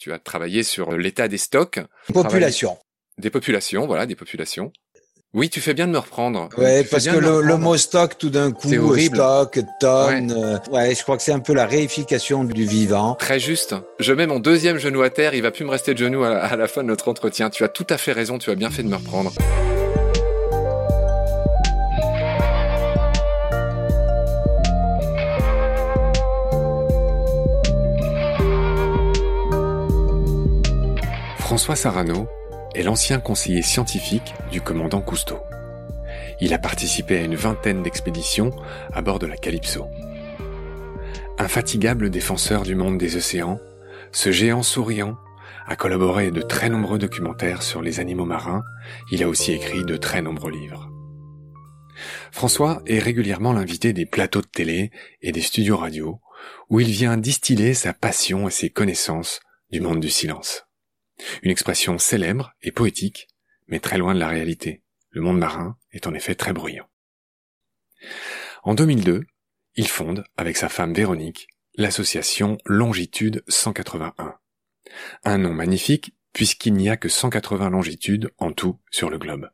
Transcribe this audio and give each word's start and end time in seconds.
Tu 0.00 0.14
as 0.14 0.18
travaillé 0.18 0.62
sur 0.62 0.92
l'état 0.92 1.28
des 1.28 1.36
stocks. 1.36 1.78
Population. 2.14 2.78
Des 3.18 3.28
populations, 3.28 3.86
voilà, 3.86 4.06
des 4.06 4.14
populations. 4.14 4.72
Oui, 5.34 5.50
tu 5.50 5.60
fais 5.60 5.74
bien 5.74 5.86
de 5.86 5.92
me 5.92 5.98
reprendre. 5.98 6.48
Ouais, 6.56 6.84
parce 6.84 7.06
que 7.06 7.16
le, 7.16 7.56
mot 7.58 7.76
stock, 7.76 8.16
tout 8.16 8.30
d'un 8.30 8.50
coup, 8.50 8.96
stock, 8.98 9.60
tonne. 9.78 10.32
Ouais. 10.32 10.38
Euh, 10.38 10.58
ouais. 10.72 10.94
je 10.94 11.02
crois 11.02 11.18
que 11.18 11.22
c'est 11.22 11.32
un 11.32 11.38
peu 11.38 11.52
la 11.52 11.66
réification 11.66 12.44
du 12.44 12.64
vivant. 12.64 13.14
Très 13.14 13.38
juste. 13.38 13.74
Je 13.98 14.14
mets 14.14 14.26
mon 14.26 14.40
deuxième 14.40 14.78
genou 14.78 15.02
à 15.02 15.10
terre. 15.10 15.34
Il 15.34 15.42
va 15.42 15.50
plus 15.50 15.66
me 15.66 15.70
rester 15.70 15.92
de 15.92 15.98
genou 15.98 16.24
à, 16.24 16.38
à 16.38 16.56
la 16.56 16.66
fin 16.66 16.82
de 16.82 16.88
notre 16.88 17.08
entretien. 17.08 17.50
Tu 17.50 17.62
as 17.62 17.68
tout 17.68 17.86
à 17.90 17.98
fait 17.98 18.12
raison. 18.12 18.38
Tu 18.38 18.50
as 18.50 18.54
bien 18.54 18.70
fait 18.70 18.82
de 18.82 18.88
me 18.88 18.96
reprendre. 18.96 19.32
François 31.60 31.76
Sarano 31.76 32.26
est 32.74 32.82
l'ancien 32.82 33.20
conseiller 33.20 33.60
scientifique 33.60 34.32
du 34.50 34.62
commandant 34.62 35.02
Cousteau. 35.02 35.40
Il 36.40 36.54
a 36.54 36.58
participé 36.58 37.18
à 37.18 37.22
une 37.22 37.34
vingtaine 37.34 37.82
d'expéditions 37.82 38.50
à 38.94 39.02
bord 39.02 39.18
de 39.18 39.26
la 39.26 39.36
Calypso. 39.36 39.86
Infatigable 41.36 42.08
défenseur 42.08 42.62
du 42.62 42.74
monde 42.74 42.96
des 42.96 43.16
océans, 43.16 43.60
ce 44.10 44.32
géant 44.32 44.62
souriant 44.62 45.18
a 45.66 45.76
collaboré 45.76 46.28
à 46.28 46.30
de 46.30 46.40
très 46.40 46.70
nombreux 46.70 46.98
documentaires 46.98 47.62
sur 47.62 47.82
les 47.82 48.00
animaux 48.00 48.24
marins, 48.24 48.64
il 49.12 49.22
a 49.22 49.28
aussi 49.28 49.52
écrit 49.52 49.84
de 49.84 49.98
très 49.98 50.22
nombreux 50.22 50.52
livres. 50.52 50.88
François 52.32 52.80
est 52.86 53.00
régulièrement 53.00 53.52
l'invité 53.52 53.92
des 53.92 54.06
plateaux 54.06 54.40
de 54.40 54.46
télé 54.46 54.92
et 55.20 55.30
des 55.30 55.42
studios 55.42 55.76
radio, 55.76 56.22
où 56.70 56.80
il 56.80 56.88
vient 56.88 57.18
distiller 57.18 57.74
sa 57.74 57.92
passion 57.92 58.48
et 58.48 58.50
ses 58.50 58.70
connaissances 58.70 59.40
du 59.70 59.82
monde 59.82 60.00
du 60.00 60.08
silence. 60.08 60.64
Une 61.42 61.50
expression 61.50 61.98
célèbre 61.98 62.54
et 62.62 62.72
poétique, 62.72 63.28
mais 63.66 63.80
très 63.80 63.98
loin 63.98 64.14
de 64.14 64.20
la 64.20 64.28
réalité. 64.28 64.82
Le 65.10 65.20
monde 65.20 65.38
marin 65.38 65.76
est 65.92 66.06
en 66.06 66.14
effet 66.14 66.34
très 66.34 66.52
bruyant. 66.52 66.88
En 68.62 68.74
2002, 68.74 69.24
il 69.76 69.88
fonde, 69.88 70.24
avec 70.36 70.56
sa 70.56 70.68
femme 70.68 70.94
Véronique, 70.94 71.48
l'association 71.76 72.58
Longitude 72.64 73.42
181. 73.48 74.36
Un 75.24 75.38
nom 75.38 75.52
magnifique 75.52 76.14
puisqu'il 76.32 76.74
n'y 76.74 76.88
a 76.88 76.96
que 76.96 77.08
180 77.08 77.70
longitudes 77.70 78.30
en 78.38 78.52
tout 78.52 78.78
sur 78.90 79.10
le 79.10 79.18
globe. 79.18 79.50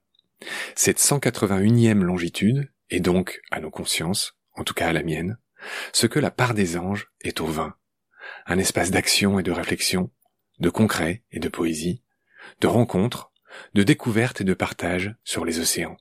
Cette 0.74 0.98
181e 0.98 2.00
longitude 2.00 2.70
est 2.90 3.00
donc, 3.00 3.40
à 3.50 3.60
nos 3.60 3.70
consciences, 3.70 4.36
en 4.54 4.64
tout 4.64 4.74
cas 4.74 4.88
à 4.88 4.92
la 4.92 5.02
mienne, 5.02 5.38
ce 5.92 6.06
que 6.06 6.18
la 6.18 6.30
part 6.30 6.54
des 6.54 6.76
anges 6.76 7.08
est 7.22 7.40
au 7.40 7.46
vin. 7.46 7.74
Un 8.46 8.58
espace 8.58 8.90
d'action 8.90 9.38
et 9.38 9.42
de 9.42 9.52
réflexion 9.52 10.10
de 10.58 10.70
concret 10.70 11.22
et 11.30 11.40
de 11.40 11.48
poésie, 11.48 12.02
de 12.60 12.66
rencontres, 12.66 13.32
de 13.74 13.82
découvertes 13.82 14.40
et 14.40 14.44
de 14.44 14.54
partage 14.54 15.14
sur 15.24 15.44
les 15.44 15.60
océans. 15.60 15.96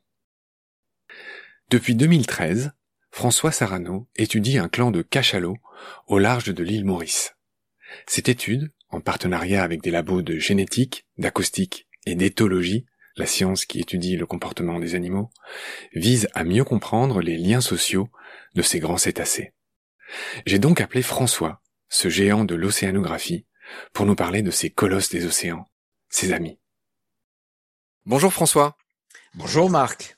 Depuis 1.70 1.95
2013, 1.95 2.73
François 3.12 3.52
Sarano 3.52 4.08
étudie 4.16 4.58
un 4.58 4.67
clan 4.67 4.92
de 4.92 5.02
cachalots 5.02 5.58
au 6.08 6.20
large 6.20 6.53
de 6.53 6.64
l'île 6.64 6.86
Maurice. 6.86 7.36
Cette 8.08 8.30
étude, 8.30 8.72
en 8.89 9.02
partenariat 9.02 9.64
avec 9.64 9.81
des 9.81 9.92
labos 9.92 10.22
de 10.22 10.38
génétique, 10.38 11.08
d'acoustique 11.17 11.88
et 12.06 12.16
d'éthologie, 12.16 12.86
la 13.17 13.25
science 13.25 13.66
qui 13.66 13.80
étudie 13.80 14.17
le 14.17 14.25
comportement 14.25 14.80
des 14.80 14.95
animaux, 14.95 15.30
vise 15.94 16.28
à 16.34 16.44
mieux 16.44 16.66
comprendre 16.66 17.22
les 17.22 17.38
liens 17.38 17.62
sociaux 17.62 18.09
de 18.53 18.62
ces 18.62 18.80
grands 18.80 18.97
cétacés. 18.97 19.53
J'ai 20.45 20.59
donc 20.59 20.81
appelé 20.81 21.02
François, 21.02 21.62
ce 21.90 22.09
géant 22.09 22.44
de 22.44 22.56
l'océanographie, 22.56 23.46
pour 23.94 24.06
nous 24.06 24.16
parler 24.16 24.42
de 24.42 24.52
ces 24.52 24.70
colosses 24.70 25.09
des 25.09 25.26
océans, 25.26 25.66
ses 26.09 26.34
amis. 26.34 26.58
Bonjour 28.06 28.31
François. 28.31 28.78
Bonjour 29.34 29.70
Marc. 29.70 30.16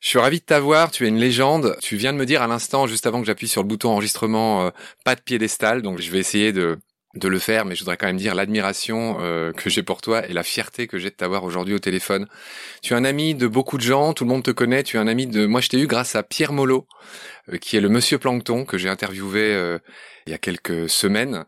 Je 0.00 0.08
suis 0.08 0.18
ravi 0.18 0.38
de 0.38 0.44
t'avoir, 0.44 0.90
tu 0.90 1.04
es 1.04 1.08
une 1.08 1.18
légende. 1.18 1.76
Tu 1.82 1.96
viens 1.96 2.12
de 2.12 2.18
me 2.18 2.26
dire 2.26 2.42
à 2.42 2.46
l'instant, 2.46 2.86
juste 2.86 3.06
avant 3.06 3.20
que 3.20 3.26
j'appuie 3.26 3.48
sur 3.48 3.62
le 3.62 3.68
bouton 3.68 3.90
enregistrement, 3.90 4.66
euh, 4.66 4.70
pas 5.04 5.14
de 5.16 5.20
piédestal, 5.20 5.82
donc 5.82 6.00
je 6.00 6.10
vais 6.10 6.18
essayer 6.18 6.52
de, 6.52 6.78
de 7.14 7.28
le 7.28 7.38
faire, 7.38 7.64
mais 7.64 7.74
je 7.74 7.80
voudrais 7.80 7.96
quand 7.96 8.06
même 8.06 8.16
dire 8.16 8.34
l'admiration 8.34 9.18
euh, 9.20 9.52
que 9.52 9.68
j'ai 9.70 9.82
pour 9.82 10.00
toi 10.02 10.26
et 10.28 10.32
la 10.32 10.42
fierté 10.42 10.86
que 10.86 10.98
j'ai 10.98 11.10
de 11.10 11.16
t'avoir 11.16 11.42
aujourd'hui 11.44 11.74
au 11.74 11.78
téléphone. 11.78 12.28
Tu 12.82 12.92
es 12.92 12.96
un 12.96 13.04
ami 13.04 13.34
de 13.34 13.48
beaucoup 13.48 13.78
de 13.78 13.82
gens, 13.82 14.12
tout 14.12 14.24
le 14.24 14.30
monde 14.30 14.44
te 14.44 14.50
connaît, 14.52 14.84
tu 14.84 14.96
es 14.96 15.00
un 15.00 15.08
ami 15.08 15.26
de... 15.26 15.46
Moi 15.46 15.60
je 15.60 15.70
t'ai 15.70 15.80
eu 15.80 15.86
grâce 15.86 16.14
à 16.14 16.22
Pierre 16.22 16.52
Molot, 16.52 16.86
euh, 17.48 17.56
qui 17.56 17.76
est 17.76 17.80
le 17.80 17.88
monsieur 17.88 18.18
Plancton 18.18 18.64
que 18.64 18.78
j'ai 18.78 18.88
interviewé 18.88 19.78
il 20.26 20.30
y 20.30 20.34
a 20.34 20.38
quelques 20.38 20.88
semaines 20.88 21.44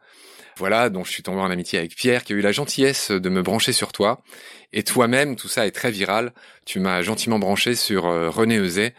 voilà, 0.59 0.91
dont 0.91 1.05
je 1.05 1.13
suis 1.13 1.23
tombé 1.23 1.41
en 1.41 1.51
amitié 1.51 1.79
avec 1.79 1.95
Pierre, 1.95 2.25
qui 2.25 2.33
a 2.33 2.37
eu 2.37 2.41
la 2.41 2.53
gentillesse 2.53 3.11
de 3.13 3.29
me 3.29 3.43
brancher 3.43 3.73
sur 3.73 3.93
toi. 3.93 4.23
Et 4.73 4.83
toi-même, 4.83 5.37
tout 5.37 5.49
ça 5.49 5.67
est 5.67 5.71
très 5.71 5.91
viral. 5.91 6.33
Tu 6.67 6.81
m'as 6.81 7.01
gentiment 7.03 7.39
branché 7.39 7.75
sur 7.75 8.07
euh, 8.07 8.29
René 8.29 8.59
Euzet, 8.59 8.95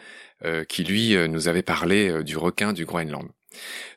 euh, 0.46 0.64
qui 0.64 0.84
lui 0.84 1.16
euh, 1.16 1.28
nous 1.28 1.48
avait 1.48 1.62
parlé 1.62 2.24
du 2.24 2.38
requin 2.38 2.74
du 2.74 2.86
Groenland. 2.86 3.28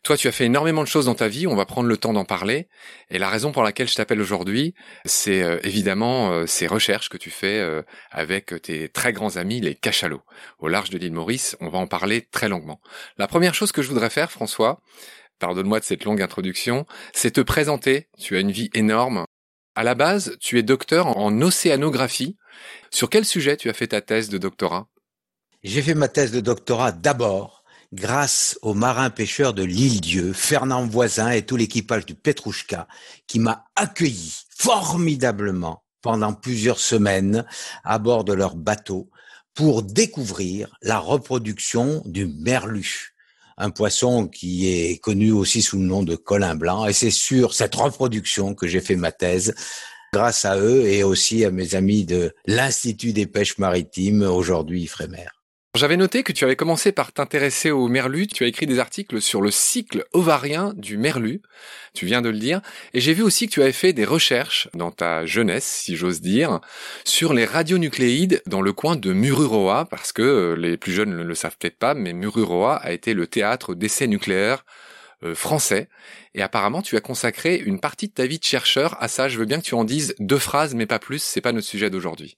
Toi, 0.03 0.17
tu 0.17 0.27
as 0.29 0.33
fait 0.33 0.47
énormément 0.47 0.83
de 0.83 0.89
choses 0.89 1.05
dans 1.05 1.15
ta 1.15 1.29
vie, 1.29 1.47
on 1.47 1.55
va 1.55 1.67
prendre 1.67 1.89
le 1.89 1.97
temps 1.97 2.13
d'en 2.13 2.25
parler. 2.25 2.69
Et 3.11 3.19
la 3.19 3.29
raison 3.29 3.53
pour 3.53 3.63
laquelle 3.63 3.87
je 3.87 3.95
t'appelle 3.95 4.21
aujourd'hui, 4.21 4.75
c'est 5.05 5.61
évidemment 5.63 6.47
ces 6.47 6.67
recherches 6.67 7.11
que 7.11 7.19
tu 7.19 7.31
fais 7.31 7.63
avec 8.11 8.61
tes 8.63 8.89
très 8.89 9.13
grands 9.13 9.37
amis, 9.37 9.61
les 9.61 9.75
cachalots, 9.75 10.23
au 10.59 10.69
large 10.69 10.89
de 10.89 10.99
l'île 10.99 11.13
Maurice. 11.13 11.57
On 11.61 11.69
va 11.69 11.79
en 11.79 11.87
parler 11.87 12.23
très 12.23 12.49
longuement. 12.49 12.81
La 13.19 13.29
première 13.29 13.55
chose 13.55 13.73
que 13.73 13.83
je 13.83 13.89
voudrais 13.89 14.11
faire, 14.11 14.33
François, 14.33 14.81
pardonne-moi 15.43 15.81
de 15.81 15.85
cette 15.85 16.05
longue 16.05 16.23
introduction, 16.23 16.87
c'est 17.13 17.33
te 17.33 17.41
présenter. 17.41 18.07
Tu 18.17 18.37
as 18.37 18.41
une 18.41 18.53
vie 18.53 18.71
énorme. 18.75 19.25
À 19.75 19.83
la 19.83 19.97
base, 19.97 20.37
tu 20.41 20.57
es 20.57 20.63
docteur 20.63 21.19
en 21.19 21.43
océanographie. 21.43 22.37
Sur 22.93 23.11
quel 23.11 23.25
sujet 23.25 23.57
tu 23.57 23.69
as 23.69 23.73
fait 23.73 23.89
ta 23.89 24.01
thèse 24.01 24.29
de 24.29 24.39
doctorat? 24.39 24.87
J'ai 25.65 25.83
fait 25.83 25.95
ma 25.95 26.07
thèse 26.07 26.31
de 26.31 26.39
doctorat 26.39 26.93
d'abord 26.93 27.65
grâce 27.93 28.57
au 28.63 28.73
marin 28.73 29.11
pêcheur 29.11 29.53
de 29.53 29.65
l'île 29.65 30.01
Dieu, 30.01 30.33
Fernand 30.33 30.87
Voisin 30.87 31.33
et 31.33 31.45
tout 31.45 31.57
l'équipage 31.57 32.07
du 32.07 32.15
Petrouchka, 32.15 32.87
qui 33.27 33.41
m'a 33.41 33.65
accueilli 33.75 34.33
formidablement 34.57 35.83
pendant 36.03 36.35
plusieurs 36.35 36.79
semaines 36.79 37.45
à 37.83 37.99
bord 37.99 38.23
de 38.23 38.33
leur 38.33 38.55
bateau 38.55 39.11
pour 39.55 39.83
découvrir 39.83 40.77
la 40.83 41.01
reproduction 41.01 42.01
du 42.07 42.27
merlu 42.27 43.12
un 43.63 43.71
poisson 43.71 44.27
qui 44.27 44.69
est 44.69 44.99
connu 44.99 45.31
aussi 45.31 45.63
sous 45.63 45.79
le 45.79 45.85
nom 45.85 46.03
de 46.03 46.17
colin 46.17 46.57
blanc. 46.57 46.87
Et 46.87 46.93
c'est 46.93 47.13
sur 47.13 47.55
cette 47.55 47.77
reproduction 47.77 48.55
que 48.55 48.67
j'ai 48.67 48.81
fait 48.81 48.97
ma 48.97 49.13
thèse 49.13 49.55
grâce 50.13 50.45
à 50.45 50.59
eux 50.59 50.85
et 50.87 51.05
aussi 51.05 51.45
à 51.45 51.51
mes 51.51 51.77
amis 51.77 52.05
de 52.05 52.35
l'Institut 52.47 53.13
des 53.13 53.27
pêches 53.27 53.59
maritimes, 53.59 54.23
aujourd'hui 54.23 54.83
Ifremer. 54.83 55.29
J'avais 55.75 55.97
noté 55.97 56.23
que 56.23 56.33
tu 56.33 56.45
avais 56.45 56.55
commencé 56.55 56.93
par 56.93 57.13
t'intéresser 57.13 57.71
au 57.71 57.89
merlu, 57.89 58.27
tu 58.27 58.45
as 58.45 58.47
écrit 58.47 58.67
des 58.67 58.79
articles 58.79 59.23
sur 59.23 59.41
le 59.41 59.51
cycle 59.51 60.05
ovarien 60.13 60.75
du 60.77 60.99
merlu, 60.99 61.41
tu 61.95 62.05
viens 62.05 62.21
de 62.21 62.29
le 62.29 62.39
dire, 62.39 62.61
et 62.93 63.01
j'ai 63.01 63.15
vu 63.15 63.23
aussi 63.23 63.47
que 63.47 63.53
tu 63.53 63.63
avais 63.63 63.73
fait 63.73 63.95
des 63.95 64.05
recherches 64.05 64.69
dans 64.75 64.91
ta 64.91 65.25
jeunesse, 65.25 65.65
si 65.65 65.97
j'ose 65.97 66.21
dire, 66.21 66.61
sur 67.07 67.33
les 67.33 67.47
radionucléides 67.47 68.43
dans 68.45 68.61
le 68.61 68.75
coin 68.75 68.97
de 68.97 69.15
Mururoa, 69.15 69.87
parce 69.87 70.13
que 70.13 70.21
euh, 70.21 70.57
les 70.57 70.77
plus 70.77 70.93
jeunes 70.93 71.17
ne 71.17 71.23
le 71.23 71.35
savent 71.35 71.57
peut-être 71.59 71.79
pas, 71.79 71.95
mais 71.95 72.13
Mururoa 72.13 72.77
a 72.77 72.93
été 72.93 73.15
le 73.15 73.27
théâtre 73.27 73.75
d'essais 73.75 74.09
nucléaires 74.09 74.67
euh, 75.23 75.35
français, 75.35 75.89
et 76.35 76.43
apparemment 76.43 76.83
tu 76.83 76.99
as 76.99 77.01
consacré 77.01 77.57
une 77.57 77.81
partie 77.81 78.09
de 78.09 78.13
ta 78.13 78.27
vie 78.27 78.39
de 78.39 78.45
chercheur 78.45 79.03
à 79.03 79.09
ça, 79.09 79.31
je 79.31 79.39
veux 79.39 79.47
bien 79.47 79.59
que 79.59 79.65
tu 79.65 79.75
en 79.75 79.85
dises 79.85 80.15
deux 80.19 80.39
phrases, 80.39 80.75
mais 80.75 80.85
pas 80.85 80.99
plus, 80.99 81.23
c'est 81.23 81.41
pas 81.41 81.53
notre 81.53 81.67
sujet 81.67 81.89
d'aujourd'hui. 81.89 82.37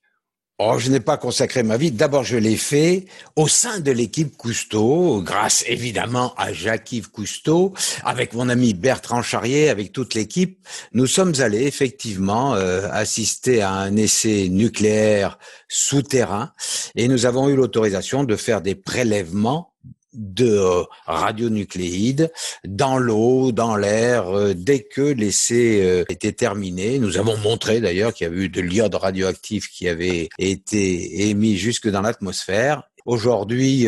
Oh, 0.60 0.76
je 0.78 0.88
n'ai 0.88 1.00
pas 1.00 1.16
consacré 1.16 1.64
ma 1.64 1.76
vie. 1.76 1.90
D'abord, 1.90 2.22
je 2.22 2.36
l'ai 2.36 2.56
fait 2.56 3.06
au 3.34 3.48
sein 3.48 3.80
de 3.80 3.90
l'équipe 3.90 4.36
Cousteau, 4.36 5.20
grâce 5.20 5.64
évidemment 5.66 6.32
à 6.36 6.52
Jacques-Yves 6.52 7.10
Cousteau, 7.10 7.74
avec 8.04 8.34
mon 8.34 8.48
ami 8.48 8.72
Bertrand 8.72 9.20
Charrier, 9.20 9.68
avec 9.68 9.90
toute 9.90 10.14
l'équipe. 10.14 10.64
Nous 10.92 11.08
sommes 11.08 11.32
allés 11.40 11.64
effectivement 11.64 12.54
euh, 12.54 12.88
assister 12.92 13.62
à 13.62 13.72
un 13.72 13.96
essai 13.96 14.48
nucléaire 14.48 15.40
souterrain 15.66 16.52
et 16.94 17.08
nous 17.08 17.26
avons 17.26 17.48
eu 17.48 17.56
l'autorisation 17.56 18.22
de 18.22 18.36
faire 18.36 18.62
des 18.62 18.76
prélèvements 18.76 19.72
de 20.14 20.48
euh, 20.48 20.82
radionucléides 21.06 22.32
dans 22.64 22.98
l'eau, 22.98 23.52
dans 23.52 23.76
l'air, 23.76 24.28
euh, 24.28 24.54
dès 24.54 24.82
que 24.82 25.02
l'essai 25.02 25.82
euh, 25.82 26.04
était 26.08 26.32
terminé. 26.32 26.98
Nous 26.98 27.18
avons 27.18 27.36
montré 27.38 27.80
d'ailleurs 27.80 28.14
qu'il 28.14 28.26
y 28.26 28.30
avait 28.30 28.44
eu 28.44 28.48
de 28.48 28.60
l'iode 28.60 28.94
radioactif 28.94 29.68
qui 29.68 29.88
avait 29.88 30.28
été 30.38 31.28
émis 31.28 31.56
jusque 31.56 31.88
dans 31.88 32.00
l'atmosphère. 32.00 32.84
Aujourd'hui, 33.06 33.86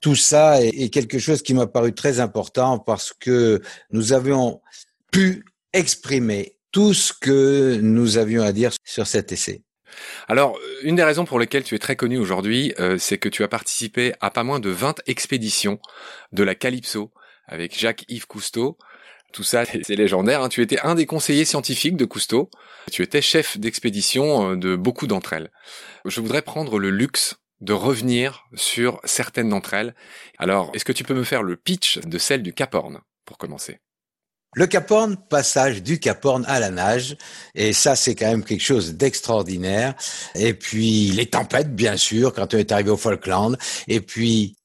tout 0.00 0.14
ça 0.14 0.62
est, 0.62 0.88
quelque 0.88 1.18
chose 1.18 1.42
qui 1.42 1.54
m'a 1.54 1.66
paru 1.66 1.92
très 1.92 2.20
important 2.20 2.78
parce 2.78 3.12
que 3.12 3.60
nous 3.90 4.12
avions 4.12 4.60
pu 5.10 5.44
exprimer 5.72 6.56
tout 6.70 6.94
ce 6.94 7.12
que 7.12 7.80
nous 7.82 8.16
avions 8.16 8.44
à 8.44 8.52
dire 8.52 8.70
sur 8.84 9.08
cet 9.08 9.32
essai. 9.32 9.64
Alors, 10.28 10.58
une 10.82 10.96
des 10.96 11.04
raisons 11.04 11.24
pour 11.24 11.38
lesquelles 11.38 11.64
tu 11.64 11.74
es 11.74 11.78
très 11.78 11.96
connu 11.96 12.18
aujourd'hui, 12.18 12.74
euh, 12.78 12.98
c'est 12.98 13.18
que 13.18 13.28
tu 13.28 13.42
as 13.42 13.48
participé 13.48 14.14
à 14.20 14.30
pas 14.30 14.44
moins 14.44 14.60
de 14.60 14.70
20 14.70 15.00
expéditions 15.06 15.78
de 16.32 16.42
la 16.42 16.54
Calypso 16.54 17.12
avec 17.46 17.78
Jacques-Yves 17.78 18.26
Cousteau. 18.26 18.78
Tout 19.32 19.42
ça, 19.42 19.64
c'est 19.64 19.96
légendaire. 19.96 20.42
Hein. 20.42 20.48
Tu 20.48 20.62
étais 20.62 20.78
un 20.80 20.94
des 20.94 21.06
conseillers 21.06 21.44
scientifiques 21.44 21.96
de 21.96 22.04
Cousteau. 22.04 22.50
Tu 22.92 23.02
étais 23.02 23.20
chef 23.20 23.58
d'expédition 23.58 24.52
euh, 24.52 24.56
de 24.56 24.76
beaucoup 24.76 25.06
d'entre 25.06 25.32
elles. 25.32 25.50
Je 26.04 26.20
voudrais 26.20 26.42
prendre 26.42 26.78
le 26.78 26.90
luxe 26.90 27.36
de 27.60 27.72
revenir 27.72 28.44
sur 28.54 29.00
certaines 29.04 29.48
d'entre 29.48 29.74
elles. 29.74 29.94
Alors, 30.38 30.70
est-ce 30.74 30.84
que 30.84 30.92
tu 30.92 31.04
peux 31.04 31.14
me 31.14 31.24
faire 31.24 31.42
le 31.42 31.56
pitch 31.56 31.98
de 31.98 32.18
celle 32.18 32.42
du 32.42 32.52
Cap 32.52 32.74
Horn, 32.74 33.00
pour 33.24 33.38
commencer? 33.38 33.80
Le 34.54 34.66
Cap 34.66 34.90
Horn, 34.90 35.16
passage 35.16 35.82
du 35.82 35.98
Cap 35.98 36.24
Horn 36.24 36.44
à 36.46 36.60
la 36.60 36.70
nage, 36.70 37.16
et 37.54 37.72
ça 37.72 37.96
c'est 37.96 38.14
quand 38.14 38.26
même 38.26 38.44
quelque 38.44 38.62
chose 38.62 38.94
d'extraordinaire. 38.94 39.94
Et 40.34 40.54
puis 40.54 41.10
les 41.10 41.26
tempêtes, 41.26 41.74
bien 41.74 41.96
sûr, 41.96 42.32
quand 42.32 42.54
on 42.54 42.58
est 42.58 42.72
arrivé 42.72 42.90
au 42.90 42.96
Falkland, 42.96 43.56
et 43.88 44.00
puis 44.00 44.56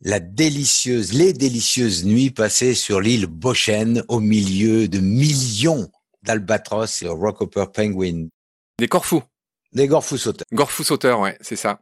la 0.00 0.20
délicieuse, 0.20 1.12
les 1.12 1.32
délicieuses 1.32 2.04
nuits 2.04 2.30
passées 2.30 2.74
sur 2.74 3.00
l'île 3.00 3.26
Bochen 3.26 4.04
au 4.08 4.20
milieu 4.20 4.86
de 4.86 4.98
millions 4.98 5.90
d'albatros 6.22 7.02
et 7.02 7.08
rockhopper 7.08 7.66
penguins. 7.72 8.28
Des 8.78 8.88
Corfous. 8.88 9.22
Des 9.72 9.86
Gorfous 9.86 10.18
sauteurs. 10.18 10.46
Gorfous 10.52 10.84
sauteurs, 10.84 11.20
ouais, 11.20 11.36
c'est 11.40 11.56
ça. 11.56 11.80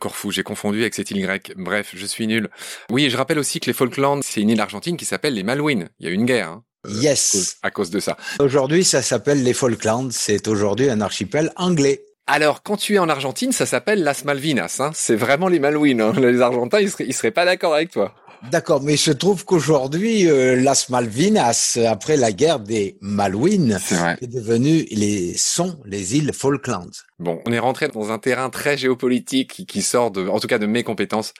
Corfou, 0.00 0.30
j'ai 0.30 0.42
confondu 0.42 0.82
avec 0.82 0.94
cette 0.94 1.10
île 1.10 1.22
grecque. 1.22 1.52
Bref, 1.56 1.92
je 1.94 2.06
suis 2.06 2.26
nul. 2.26 2.48
Oui, 2.90 3.06
et 3.06 3.10
je 3.10 3.16
rappelle 3.16 3.38
aussi 3.38 3.60
que 3.60 3.66
les 3.66 3.72
Falklands, 3.72 4.20
c'est 4.22 4.40
une 4.40 4.50
île 4.50 4.60
argentine 4.60 4.96
qui 4.96 5.04
s'appelle 5.04 5.34
les 5.34 5.42
Malouines. 5.42 5.88
Il 5.98 6.06
y 6.06 6.08
a 6.08 6.12
eu 6.12 6.14
une 6.14 6.26
guerre. 6.26 6.48
Hein, 6.48 6.64
yes. 6.88 7.56
À 7.62 7.70
cause 7.70 7.90
de 7.90 8.00
ça. 8.00 8.16
Aujourd'hui, 8.38 8.84
ça 8.84 9.02
s'appelle 9.02 9.42
les 9.42 9.54
Falklands. 9.54 10.08
C'est 10.10 10.48
aujourd'hui 10.48 10.90
un 10.90 11.00
archipel 11.00 11.52
anglais. 11.56 12.04
Alors, 12.26 12.62
quand 12.62 12.76
tu 12.76 12.94
es 12.94 12.98
en 12.98 13.08
Argentine, 13.08 13.52
ça 13.52 13.66
s'appelle 13.66 14.02
Las 14.02 14.24
Malvinas. 14.24 14.76
Hein. 14.80 14.90
C'est 14.94 15.16
vraiment 15.16 15.48
les 15.48 15.58
Malouines. 15.58 16.00
Hein. 16.00 16.12
Les 16.16 16.40
Argentins, 16.40 16.80
ils 16.80 16.90
seraient, 16.90 17.04
ils 17.06 17.12
seraient 17.12 17.30
pas 17.30 17.44
d'accord 17.44 17.74
avec 17.74 17.90
toi. 17.90 18.14
D'accord, 18.50 18.82
mais 18.82 18.94
il 18.94 18.98
se 18.98 19.10
trouve 19.10 19.44
qu'aujourd'hui, 19.44 20.28
euh, 20.28 20.56
Las 20.56 20.90
Malvinas, 20.90 21.78
après 21.86 22.16
la 22.16 22.30
guerre 22.30 22.60
des 22.60 22.98
Malouines, 23.00 23.78
est, 23.90 24.24
est 24.24 24.26
devenu 24.26 24.86
les 24.90 25.34
sont 25.36 25.78
les 25.86 26.16
îles 26.16 26.32
Falklands. 26.34 26.90
Bon, 27.18 27.40
on 27.46 27.52
est 27.52 27.58
rentré 27.58 27.88
dans 27.88 28.10
un 28.10 28.18
terrain 28.18 28.50
très 28.50 28.76
géopolitique 28.76 29.66
qui, 29.66 29.82
sort 29.82 30.10
de, 30.10 30.28
en 30.28 30.40
tout 30.40 30.46
cas, 30.46 30.58
de 30.58 30.66
mes 30.66 30.82
compétences. 30.82 31.32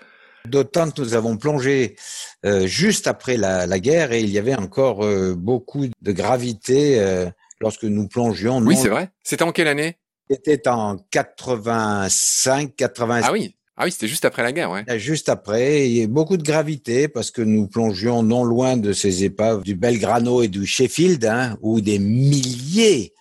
D'autant 0.49 0.91
que 0.91 1.01
nous 1.01 1.15
avons 1.15 1.39
plongé 1.39 1.97
euh, 2.45 2.67
juste 2.67 3.07
après 3.07 3.39
la, 3.39 3.67
la, 3.67 3.79
guerre 3.79 4.13
et 4.13 4.21
il 4.21 4.29
y 4.29 4.39
avait 4.39 4.55
encore 4.55 5.03
euh, 5.03 5.35
beaucoup 5.35 5.87
de 5.87 6.13
gravité 6.13 7.01
euh, 7.01 7.27
lorsque 7.61 7.85
nous 7.85 8.09
plongions. 8.09 8.59
Oui, 8.59 8.77
c'est 8.77 8.91
vrai. 8.91 9.09
C'était 9.23 9.43
en 9.43 9.53
quelle 9.53 9.69
année? 9.69 9.97
C'était 10.29 10.69
en 10.69 10.99
85, 11.11 12.77
86. 12.77 13.27
Ah 13.27 13.33
oui. 13.33 13.57
Ah 13.77 13.85
oui, 13.85 13.93
c'était 13.93 14.07
juste 14.07 14.27
après 14.27 14.43
la 14.43 14.53
guerre, 14.53 14.71
ouais. 14.71 14.85
Juste 14.99 15.31
après, 15.31 15.89
il 15.89 15.97
y 15.97 16.03
a 16.03 16.07
beaucoup 16.07 16.37
de 16.37 16.45
gravité 16.45 17.09
parce 17.09 17.31
que 17.31 17.43
nous 17.43 17.67
plongions 17.67 18.23
non 18.23 18.45
loin 18.45 18.77
de 18.77 18.93
ces 18.93 19.25
épaves 19.25 19.63
du 19.63 19.75
Belgrano 19.75 20.43
et 20.43 20.49
du 20.49 20.65
Sheffield, 20.67 21.25
hein, 21.25 21.57
où 21.61 21.81
des 21.81 21.99
milliers 21.99 23.15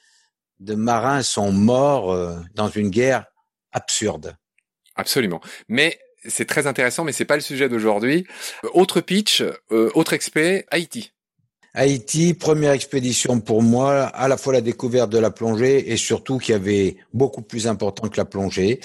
de 0.60 0.76
marins 0.76 1.24
sont 1.24 1.52
morts 1.52 2.16
dans 2.54 2.70
une 2.70 2.90
guerre 2.90 3.26
absurde. 3.72 4.36
Absolument. 4.96 5.42
Mais 5.68 5.98
c'est 6.28 6.46
très 6.46 6.68
intéressant, 6.68 7.04
mais 7.04 7.12
c'est 7.12 7.26
pas 7.26 7.36
le 7.36 7.42
sujet 7.42 7.70
d'aujourd'hui. 7.70 8.26
Autre 8.74 9.02
pitch, 9.02 9.44
euh, 9.72 9.90
autre 9.94 10.14
expert, 10.14 10.64
Haïti. 10.72 11.12
Haïti, 11.74 12.36
première 12.36 12.72
expédition 12.72 13.40
pour 13.40 13.64
moi, 13.64 14.04
à 14.04 14.28
la 14.28 14.38
fois 14.38 14.54
la 14.54 14.62
découverte 14.62 15.10
de 15.10 15.18
la 15.18 15.32
plongée 15.32 15.92
et 15.92 15.98
surtout 15.98 16.38
qui 16.38 16.54
avait 16.54 16.98
beaucoup 17.14 17.42
plus 17.42 17.68
important 17.68 18.10
que 18.10 18.18
la 18.18 18.26
plongée, 18.26 18.80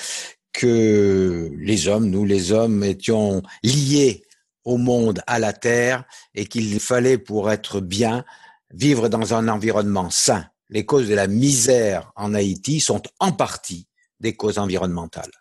que 0.53 1.51
les 1.59 1.87
hommes, 1.87 2.09
nous 2.09 2.25
les 2.25 2.53
hommes, 2.53 2.83
étions 2.83 3.43
liés 3.63 4.23
au 4.65 4.77
monde, 4.77 5.23
à 5.27 5.39
la 5.39 5.53
terre, 5.53 6.05
et 6.35 6.47
qu'il 6.47 6.79
fallait 6.81 7.19
pour 7.19 7.51
être 7.51 7.81
bien 7.81 8.25
vivre 8.71 9.09
dans 9.09 9.35
un 9.35 9.49
environnement 9.49 10.11
sain. 10.11 10.47
Les 10.69 10.85
causes 10.85 11.09
de 11.09 11.15
la 11.15 11.27
misère 11.27 12.13
en 12.17 12.35
Haïti 12.35 12.81
sont 12.81 13.03
en 13.19 13.33
partie 13.33 13.87
des 14.21 14.35
causes 14.35 14.59
environnementales. 14.59 15.33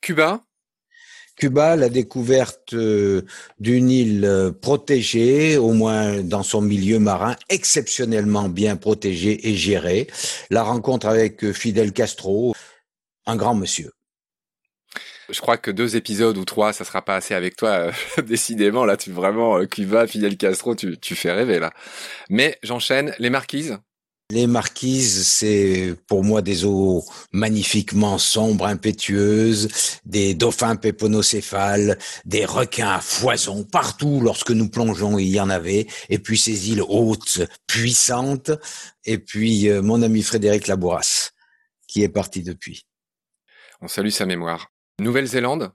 Cuba 0.00 0.42
Cuba, 1.40 1.74
la 1.74 1.88
découverte 1.88 2.74
euh, 2.74 3.22
d'une 3.60 3.88
île 3.88 4.26
euh, 4.26 4.52
protégée, 4.52 5.56
au 5.56 5.72
moins 5.72 6.20
dans 6.20 6.42
son 6.42 6.60
milieu 6.60 6.98
marin, 6.98 7.34
exceptionnellement 7.48 8.50
bien 8.50 8.76
protégée 8.76 9.48
et 9.48 9.54
gérée. 9.54 10.06
La 10.50 10.62
rencontre 10.62 11.06
avec 11.06 11.42
euh, 11.42 11.54
Fidel 11.54 11.94
Castro, 11.94 12.54
un 13.24 13.36
grand 13.36 13.54
monsieur. 13.54 13.90
Je 15.30 15.40
crois 15.40 15.56
que 15.56 15.70
deux 15.70 15.96
épisodes 15.96 16.36
ou 16.36 16.44
trois, 16.44 16.74
ça 16.74 16.84
sera 16.84 17.02
pas 17.02 17.16
assez 17.16 17.32
avec 17.32 17.56
toi. 17.56 17.90
Décidément, 18.22 18.84
là, 18.84 18.98
tu 18.98 19.10
vraiment 19.10 19.64
Cuba, 19.64 20.06
Fidel 20.06 20.36
Castro, 20.36 20.74
tu, 20.74 20.98
tu 20.98 21.14
fais 21.14 21.32
rêver 21.32 21.58
là. 21.58 21.72
Mais 22.28 22.58
j'enchaîne. 22.62 23.14
Les 23.18 23.30
marquises. 23.30 23.78
Les 24.30 24.46
marquises, 24.46 25.26
c'est 25.26 25.96
pour 26.06 26.22
moi 26.22 26.40
des 26.40 26.64
eaux 26.64 27.04
magnifiquement 27.32 28.16
sombres, 28.16 28.64
impétueuses, 28.64 29.68
des 30.04 30.34
dauphins 30.34 30.76
péponocéphales, 30.76 31.98
des 32.24 32.44
requins 32.44 32.90
à 32.90 33.00
foison 33.00 33.64
partout 33.64 34.20
lorsque 34.22 34.52
nous 34.52 34.68
plongeons, 34.68 35.18
il 35.18 35.26
y 35.26 35.40
en 35.40 35.50
avait, 35.50 35.88
et 36.10 36.20
puis 36.20 36.38
ces 36.38 36.70
îles 36.70 36.84
hautes, 36.88 37.40
puissantes, 37.66 38.52
et 39.04 39.18
puis 39.18 39.68
euh, 39.68 39.82
mon 39.82 40.00
ami 40.00 40.22
Frédéric 40.22 40.68
Labouras, 40.68 41.30
qui 41.88 42.04
est 42.04 42.08
parti 42.08 42.44
depuis. 42.44 42.86
On 43.80 43.88
salue 43.88 44.10
sa 44.10 44.26
mémoire. 44.26 44.68
Nouvelle-Zélande 45.00 45.72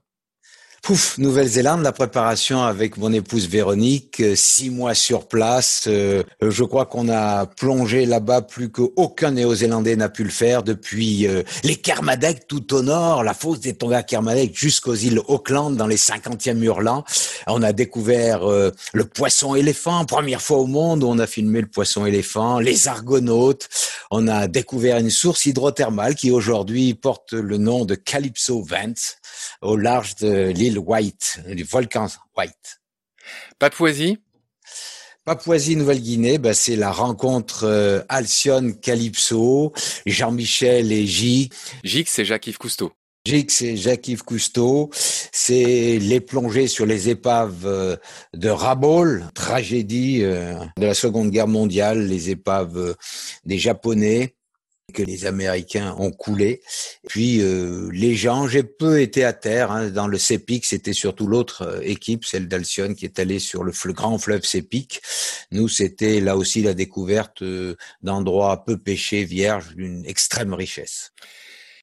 Pouf, 0.86 1.18
Nouvelle-Zélande, 1.18 1.82
la 1.82 1.90
préparation 1.90 2.62
avec 2.62 2.96
mon 2.96 3.12
épouse 3.12 3.48
Véronique, 3.48 4.20
euh, 4.20 4.36
six 4.36 4.70
mois 4.70 4.94
sur 4.94 5.26
place. 5.26 5.86
Euh, 5.88 6.22
je 6.40 6.62
crois 6.62 6.86
qu'on 6.86 7.08
a 7.08 7.46
plongé 7.46 8.06
là-bas 8.06 8.42
plus 8.42 8.70
qu'aucun 8.70 9.32
Néo-Zélandais 9.32 9.96
n'a 9.96 10.08
pu 10.08 10.22
le 10.22 10.30
faire 10.30 10.62
depuis 10.62 11.26
euh, 11.26 11.42
les 11.64 11.74
Kermadec 11.74 12.46
tout 12.46 12.72
au 12.72 12.82
nord, 12.82 13.24
la 13.24 13.34
fosse 13.34 13.58
des 13.58 13.74
Tonga 13.74 14.04
Kermadec 14.04 14.56
jusqu'aux 14.56 14.94
îles 14.94 15.20
Auckland 15.26 15.74
dans 15.74 15.88
les 15.88 15.96
50e 15.96 16.62
hurlants. 16.62 17.02
On 17.48 17.64
a 17.64 17.72
découvert 17.72 18.42
le 18.46 19.04
poisson 19.04 19.56
éléphant, 19.56 20.04
première 20.04 20.40
fois 20.40 20.58
au 20.58 20.66
monde 20.66 21.02
on 21.02 21.18
a 21.18 21.26
filmé 21.26 21.62
le 21.62 21.66
poisson 21.66 22.06
éléphant, 22.06 22.60
les 22.60 22.86
argonautes. 22.86 23.68
On 24.12 24.28
a 24.28 24.46
découvert 24.46 24.98
une 24.98 25.10
source 25.10 25.46
hydrothermale 25.46 26.14
qui 26.14 26.30
aujourd'hui 26.30 26.94
porte 26.94 27.32
le 27.32 27.56
nom 27.56 27.84
de 27.84 27.96
Calypso 27.96 28.62
Vents 28.62 29.16
au 29.62 29.76
large 29.76 30.16
de 30.16 30.48
l'île 30.48 30.78
White, 30.78 31.40
du 31.48 31.64
volcan 31.64 32.08
White. 32.36 32.80
Papouasie? 33.58 34.18
Papouasie-Nouvelle-Guinée, 35.26 36.38
bah, 36.38 36.54
c'est 36.54 36.76
la 36.76 36.92
rencontre 36.92 37.64
euh, 37.64 38.00
Alcyone 38.08 38.78
Calypso, 38.78 39.72
Jean-Michel 40.06 40.92
et 40.92 41.04
J. 41.04 41.50
J, 41.82 42.04
c'est 42.06 42.24
Jacques-Yves 42.24 42.58
Cousteau. 42.58 42.92
J, 43.26 43.44
c'est 43.48 43.76
Jacques-Yves 43.76 44.22
Cousteau. 44.22 44.88
C'est 44.92 45.98
les 45.98 46.20
plongées 46.20 46.68
sur 46.68 46.86
les 46.86 47.08
épaves 47.08 47.66
euh, 47.66 47.96
de 48.34 48.48
Rabaul, 48.48 49.24
tragédie 49.34 50.20
euh, 50.22 50.54
de 50.76 50.86
la 50.86 50.94
Seconde 50.94 51.30
Guerre 51.30 51.48
mondiale, 51.48 52.06
les 52.06 52.30
épaves 52.30 52.94
des 53.44 53.58
Japonais 53.58 54.36
que 54.92 55.02
les 55.02 55.26
Américains 55.26 55.94
ont 55.98 56.12
coulé. 56.12 56.62
Puis 57.08 57.40
euh, 57.40 57.88
les 57.92 58.14
gens, 58.14 58.46
j'ai 58.46 58.62
peu 58.62 59.00
été 59.00 59.24
à 59.24 59.32
terre. 59.32 59.70
Hein. 59.70 59.90
Dans 59.90 60.06
le 60.06 60.18
Sépic, 60.18 60.64
c'était 60.64 60.92
surtout 60.92 61.26
l'autre 61.26 61.62
euh, 61.62 61.80
équipe, 61.82 62.24
celle 62.24 62.48
d'Alcyone, 62.48 62.94
qui 62.94 63.04
est 63.04 63.18
allée 63.18 63.38
sur 63.38 63.64
le, 63.64 63.72
grand 63.92 64.18
fleuve 64.18 64.44
Sépic. 64.44 65.00
Nous, 65.50 65.68
c'était 65.68 66.20
là 66.20 66.36
aussi 66.36 66.62
la 66.62 66.74
découverte 66.74 67.42
euh, 67.42 67.76
d'endroits 68.02 68.64
peu 68.64 68.78
pêchés, 68.78 69.24
vierges, 69.24 69.74
d'une 69.74 70.04
extrême 70.06 70.54
richesse. 70.54 71.12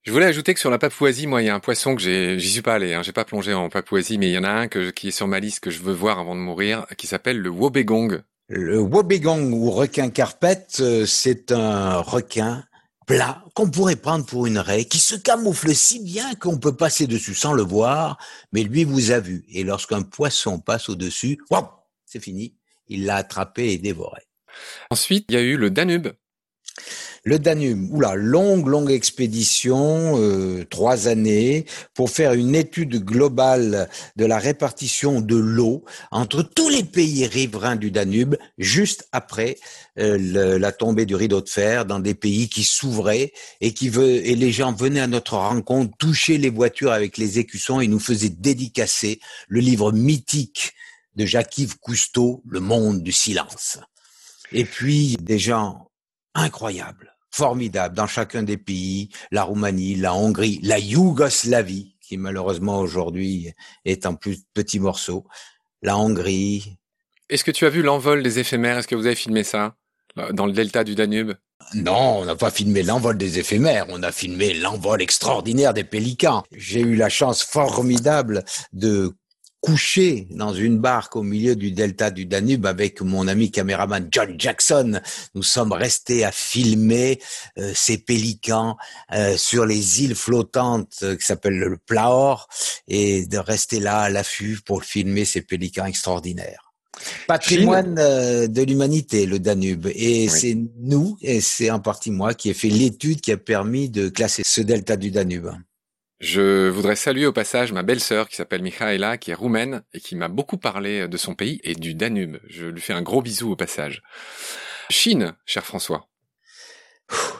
Je 0.03 0.12
voulais 0.12 0.25
ajouter 0.25 0.53
que 0.53 0.60
sur 0.60 0.69
la 0.69 0.79
Papouasie, 0.79 1.27
moi, 1.27 1.41
il 1.41 1.45
y 1.45 1.50
a 1.50 1.55
un 1.55 1.62
poisson 1.62 1.95
que 1.95 2.01
j'ai, 2.01 2.38
j'y 2.38 2.50
suis 2.50 2.62
pas 2.62 2.74
allé, 2.75 2.93
hein, 2.93 3.03
j'ai 3.03 3.13
pas 3.13 3.24
plongé 3.24 3.53
en 3.53 3.69
Papouasie, 3.69 4.17
mais 4.17 4.29
il 4.29 4.33
y 4.33 4.38
en 4.38 4.43
a 4.43 4.50
un 4.50 4.67
que, 4.67 4.89
qui 4.89 5.10
est 5.10 5.12
sur 5.12 5.27
ma 5.27 5.39
liste 5.39 5.62
que 5.62 5.72
je 5.72 5.79
veux 5.79 5.93
voir 5.93 6.19
avant 6.19 6.36
de 6.36 6.41
mourir, 6.41 6.86
qui 6.98 7.07
s'appelle 7.07 7.39
le 7.39 7.50
Wobegong. 7.50 8.22
Le 8.50 8.79
Wobegong 8.79 9.53
ou 9.53 9.72
requin 9.72 10.10
carpette, 10.10 10.83
c'est 11.05 11.53
un 11.53 12.00
requin 12.00 12.65
plat 13.05 13.43
qu'on 13.53 13.69
pourrait 13.69 13.95
prendre 13.95 14.25
pour 14.25 14.45
une 14.45 14.57
raie, 14.57 14.86
qui 14.86 15.00
se 15.00 15.15
camoufle 15.15 15.74
si 15.75 16.00
bien 16.00 16.36
qu'on 16.36 16.57
peut 16.57 16.75
passer 16.75 17.07
dessus 17.07 17.36
sans 17.36 17.53
le 17.53 17.63
voir, 17.63 18.17
mais 18.51 18.63
lui 18.63 18.83
vous 18.83 19.12
a 19.12 19.19
vu. 19.19 19.45
Et 19.50 19.63
lorsqu'un 19.63 20.01
poisson 20.01 20.60
passe 20.60 20.89
au-dessus, 20.89 21.39
c'est 22.05 22.19
fini, 22.19 22.55
il 22.88 23.05
l'a 23.05 23.17
attrapé 23.17 23.72
et 23.74 23.77
dévoré. 23.77 24.22
Ensuite, 24.89 25.25
il 25.29 25.36
y 25.36 25.38
a 25.38 25.41
eu 25.41 25.57
le 25.57 25.69
Danube. 25.69 26.10
Le 27.25 27.39
Danube, 27.39 27.87
oula, 27.93 28.15
longue, 28.15 28.67
longue 28.67 28.91
expédition, 28.91 30.19
euh, 30.19 30.65
trois 30.69 31.07
années, 31.07 31.65
pour 31.93 32.09
faire 32.09 32.33
une 32.33 32.53
étude 32.53 33.01
globale 33.03 33.89
de 34.17 34.25
la 34.25 34.37
répartition 34.37 35.21
de 35.21 35.37
l'eau 35.37 35.85
entre 36.11 36.43
tous 36.43 36.67
les 36.67 36.83
pays 36.83 37.25
riverains 37.25 37.77
du 37.77 37.91
Danube, 37.91 38.35
juste 38.57 39.07
après 39.13 39.57
euh, 39.99 40.57
la 40.59 40.71
tombée 40.73 41.05
du 41.05 41.15
rideau 41.15 41.39
de 41.39 41.47
fer, 41.47 41.85
dans 41.85 41.99
des 41.99 42.13
pays 42.13 42.49
qui 42.49 42.63
s'ouvraient 42.63 43.31
et 43.61 43.73
qui 43.73 43.87
veut, 43.87 44.27
et 44.27 44.35
les 44.35 44.51
gens 44.51 44.73
venaient 44.73 44.99
à 44.99 45.07
notre 45.07 45.37
rencontre, 45.37 45.95
toucher 45.97 46.37
les 46.37 46.49
voitures 46.49 46.91
avec 46.91 47.17
les 47.17 47.39
écussons 47.39 47.79
et 47.79 47.87
nous 47.87 47.99
faisaient 47.99 48.27
dédicacer 48.27 49.21
le 49.47 49.61
livre 49.61 49.93
mythique 49.93 50.73
de 51.15 51.25
Jacques-Yves 51.25 51.77
Cousteau, 51.79 52.41
Le 52.45 52.59
Monde 52.59 53.01
du 53.01 53.13
Silence. 53.13 53.79
Et 54.51 54.65
puis 54.65 55.15
des 55.21 55.39
gens 55.39 55.89
incroyables, 56.35 57.12
formidables 57.33 57.95
dans 57.95 58.07
chacun 58.07 58.43
des 58.43 58.57
pays, 58.57 59.09
la 59.31 59.43
Roumanie, 59.43 59.95
la 59.95 60.13
Hongrie, 60.13 60.59
la 60.61 60.77
Yougoslavie, 60.77 61.95
qui 61.99 62.17
malheureusement 62.17 62.79
aujourd'hui 62.79 63.51
est 63.85 64.05
en 64.05 64.13
plus 64.13 64.43
petits 64.53 64.79
morceaux, 64.79 65.25
la 65.81 65.97
Hongrie. 65.97 66.77
Est-ce 67.29 67.43
que 67.43 67.51
tu 67.51 67.65
as 67.65 67.69
vu 67.69 67.81
l'envol 67.81 68.21
des 68.21 68.37
éphémères? 68.37 68.77
Est-ce 68.77 68.87
que 68.87 68.95
vous 68.95 69.07
avez 69.07 69.15
filmé 69.15 69.43
ça 69.43 69.75
dans 70.31 70.45
le 70.45 70.53
delta 70.53 70.83
du 70.83 70.93
Danube? 70.93 71.33
Non, 71.73 72.19
on 72.19 72.25
n'a 72.25 72.35
pas 72.35 72.51
filmé 72.51 72.83
l'envol 72.83 73.17
des 73.17 73.39
éphémères, 73.39 73.85
on 73.89 74.03
a 74.03 74.11
filmé 74.11 74.53
l'envol 74.53 75.01
extraordinaire 75.01 75.73
des 75.73 75.83
pélicans. 75.83 76.43
J'ai 76.51 76.81
eu 76.81 76.95
la 76.95 77.09
chance 77.09 77.41
formidable 77.41 78.43
de 78.73 79.15
coucher 79.63 80.27
dans 80.29 80.53
une 80.53 80.77
barque 80.77 81.15
au 81.15 81.24
milieu 81.24 81.55
du 81.55 81.72
delta 81.72 82.12
du 82.12 82.25
Danube 82.25 82.65
avec 82.65 83.01
mon 83.01 83.29
ami 83.29 83.50
caméraman 83.50 84.10
John 84.12 84.36
Jackson. 84.38 85.00
Nous 85.36 85.41
sommes 85.41 85.72
restés 85.72 86.25
à 86.25 86.34
filmer 86.34 87.22
euh, 87.58 87.72
ces 87.74 87.98
pélicans 87.98 88.75
euh, 89.13 89.38
sur 89.38 89.65
les 89.65 90.03
îles 90.03 90.15
flottantes 90.15 91.00
euh, 91.03 91.15
qui 91.15 91.25
s'appellent 91.25 91.60
le 91.60 91.77
Plaor 91.77 92.50
et 92.89 93.25
de 93.25 93.38
rester 93.38 93.79
là 93.79 94.00
à 94.00 94.10
l'affût 94.10 94.60
pour 94.65 94.84
filmer 94.84 95.24
ces 95.24 95.41
pélicans 95.41 95.86
extraordinaires. 95.86 96.74
Patrimoine 97.27 97.96
de 97.96 98.62
l'humanité, 98.62 99.25
le 99.25 99.39
Danube. 99.39 99.88
Et 99.96 100.27
c'est 100.29 100.55
nous, 100.79 101.17
et 101.22 101.41
c'est 101.41 101.72
en 101.72 101.79
partie 101.79 102.12
moi, 102.12 102.34
qui 102.34 102.50
ai 102.50 102.53
fait 102.53 102.70
l'étude 102.70 103.20
qui 103.20 103.32
a 103.32 103.38
permis 103.38 103.89
de 103.89 104.10
classer 104.10 104.43
ce 104.46 104.62
delta 104.62 104.96
du 104.96 105.10
Danube. 105.10 105.50
Je 106.20 106.70
voudrais 106.70 106.96
saluer 106.96 107.25
au 107.25 107.34
passage 107.34 107.74
ma 107.74 107.84
belle-sœur 107.84 108.29
qui 108.29 108.36
s'appelle 108.36 108.62
Michaela, 108.62 109.17
qui 109.17 109.32
est 109.32 109.36
roumaine 109.36 109.84
et 109.93 110.00
qui 110.00 110.15
m'a 110.15 110.29
beaucoup 110.29 110.58
parlé 110.58 111.08
de 111.08 111.17
son 111.17 111.36
pays 111.36 111.60
et 111.63 111.75
du 111.75 111.96
Danube. 111.96 112.38
Je 112.48 112.67
lui 112.67 112.82
fais 112.82 112.93
un 112.93 113.01
gros 113.01 113.22
bisou 113.22 113.51
au 113.51 113.55
passage. 113.55 114.01
Chine, 114.89 115.36
cher 115.46 115.65
François. 115.65 116.08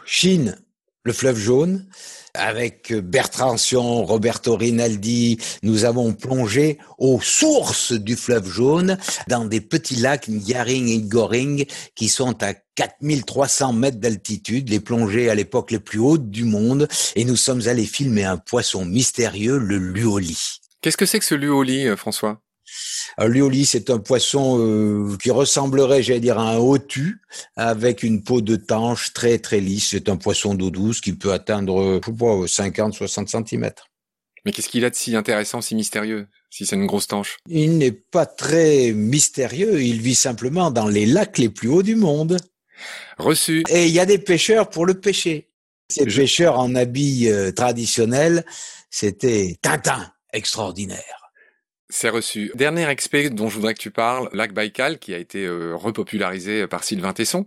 Chine, 0.06 0.63
le 1.04 1.14
fleuve 1.14 1.38
jaune. 1.38 1.86
Avec 2.36 2.92
Bertrand 2.92 3.58
Sion, 3.58 4.06
Roberto 4.06 4.56
Rinaldi, 4.56 5.38
nous 5.62 5.86
avons 5.86 6.14
plongé 6.14 6.80
aux 6.98 7.22
sources 7.22 7.94
du 7.94 8.16
fleuve 8.16 8.50
jaune 8.50 8.98
dans 9.28 9.46
des 9.46 9.62
petits 9.62 9.98
lacs 9.98 10.28
Nyaring 10.28 10.88
et 10.88 11.02
Goring 11.02 11.66
qui 11.94 12.10
sont 12.10 12.42
à 12.42 12.56
4300 12.76 13.74
mètres 13.74 14.00
d'altitude, 14.00 14.70
les 14.70 14.80
plongées 14.80 15.30
à 15.30 15.36
l'époque 15.36 15.70
les 15.70 15.80
plus 15.80 16.00
hautes 16.00 16.32
du 16.32 16.44
monde, 16.44 16.88
et 17.16 17.24
nous 17.24 17.36
sommes 17.36 17.68
allés 17.68 17.86
filmer 17.86 18.24
un 18.24 18.38
poisson 18.38 18.84
mystérieux, 18.84 19.60
le 19.60 19.78
luoli. 19.78 20.60
Qu'est-ce 20.82 20.98
que 20.98 21.06
c'est 21.06 21.20
que 21.20 21.26
ce 21.26 21.36
luoli, 21.36 21.88
euh, 21.88 21.96
François? 21.96 22.43
Un 23.18 23.28
luoli, 23.28 23.66
c'est 23.66 23.90
un 23.90 24.00
poisson 24.00 24.58
euh, 24.60 25.18
qui 25.22 25.32
ressemblerait, 25.32 26.04
j'allais 26.04 26.20
dire, 26.20 26.40
à 26.40 26.54
un 26.54 26.58
otu, 26.58 27.22
avec 27.56 28.04
une 28.04 28.24
peau 28.24 28.42
de 28.42 28.56
tanche 28.56 29.14
très 29.14 29.40
très 29.40 29.60
lisse. 29.60 29.90
C'est 29.90 30.10
un 30.10 30.18
poisson 30.18 30.56
d'eau 30.56 30.70
douce 30.70 31.02
qui 31.02 31.14
peut 31.14 31.32
atteindre, 31.32 32.02
je 32.04 32.12
sais 32.12 32.18
pas, 32.18 32.90
50-60 32.90 33.48
cm. 33.48 33.72
Mais 34.46 34.52
qu'est-ce 34.52 34.70
qu'il 34.70 34.84
a 34.84 34.90
de 34.90 34.96
si 34.96 35.16
intéressant, 35.16 35.62
si 35.62 35.74
mystérieux, 35.74 36.28
si 36.50 36.66
c'est 36.66 36.76
une 36.76 36.86
grosse 36.86 37.08
tanche? 37.08 37.38
Il 37.50 37.78
n'est 37.78 37.94
pas 37.94 38.26
très 38.26 38.92
mystérieux, 38.92 39.82
il 39.82 40.02
vit 40.02 40.16
simplement 40.16 40.70
dans 40.70 40.88
les 40.88 41.06
lacs 41.06 41.38
les 41.38 41.50
plus 41.50 41.70
hauts 41.70 41.84
du 41.84 41.96
monde. 41.96 42.38
Reçu. 43.18 43.64
Et 43.70 43.86
il 43.86 43.92
y 43.92 44.00
a 44.00 44.06
des 44.06 44.18
pêcheurs 44.18 44.70
pour 44.70 44.86
le 44.86 45.00
pêcher. 45.00 45.50
Ces 45.90 46.06
pêcheurs 46.06 46.60
en 46.60 46.76
habits 46.76 47.30
euh, 47.30 47.52
traditionnels, 47.52 48.46
c'était 48.90 49.58
Tintin, 49.62 50.12
extraordinaire. 50.34 51.23
C'est 51.96 52.10
reçu. 52.10 52.52
Dernier 52.56 52.90
expé 52.90 53.30
dont 53.30 53.50
je 53.50 53.56
voudrais 53.56 53.76
que 53.76 53.80
tu 53.80 53.92
parles, 53.92 54.28
Lac 54.34 54.52
Baïkal, 54.52 54.98
qui 54.98 55.14
a 55.14 55.20
été 55.20 55.46
euh, 55.46 55.76
repopularisé 55.76 56.66
par 56.66 56.84
Sylvain 56.84 57.14
Tesson. 57.14 57.46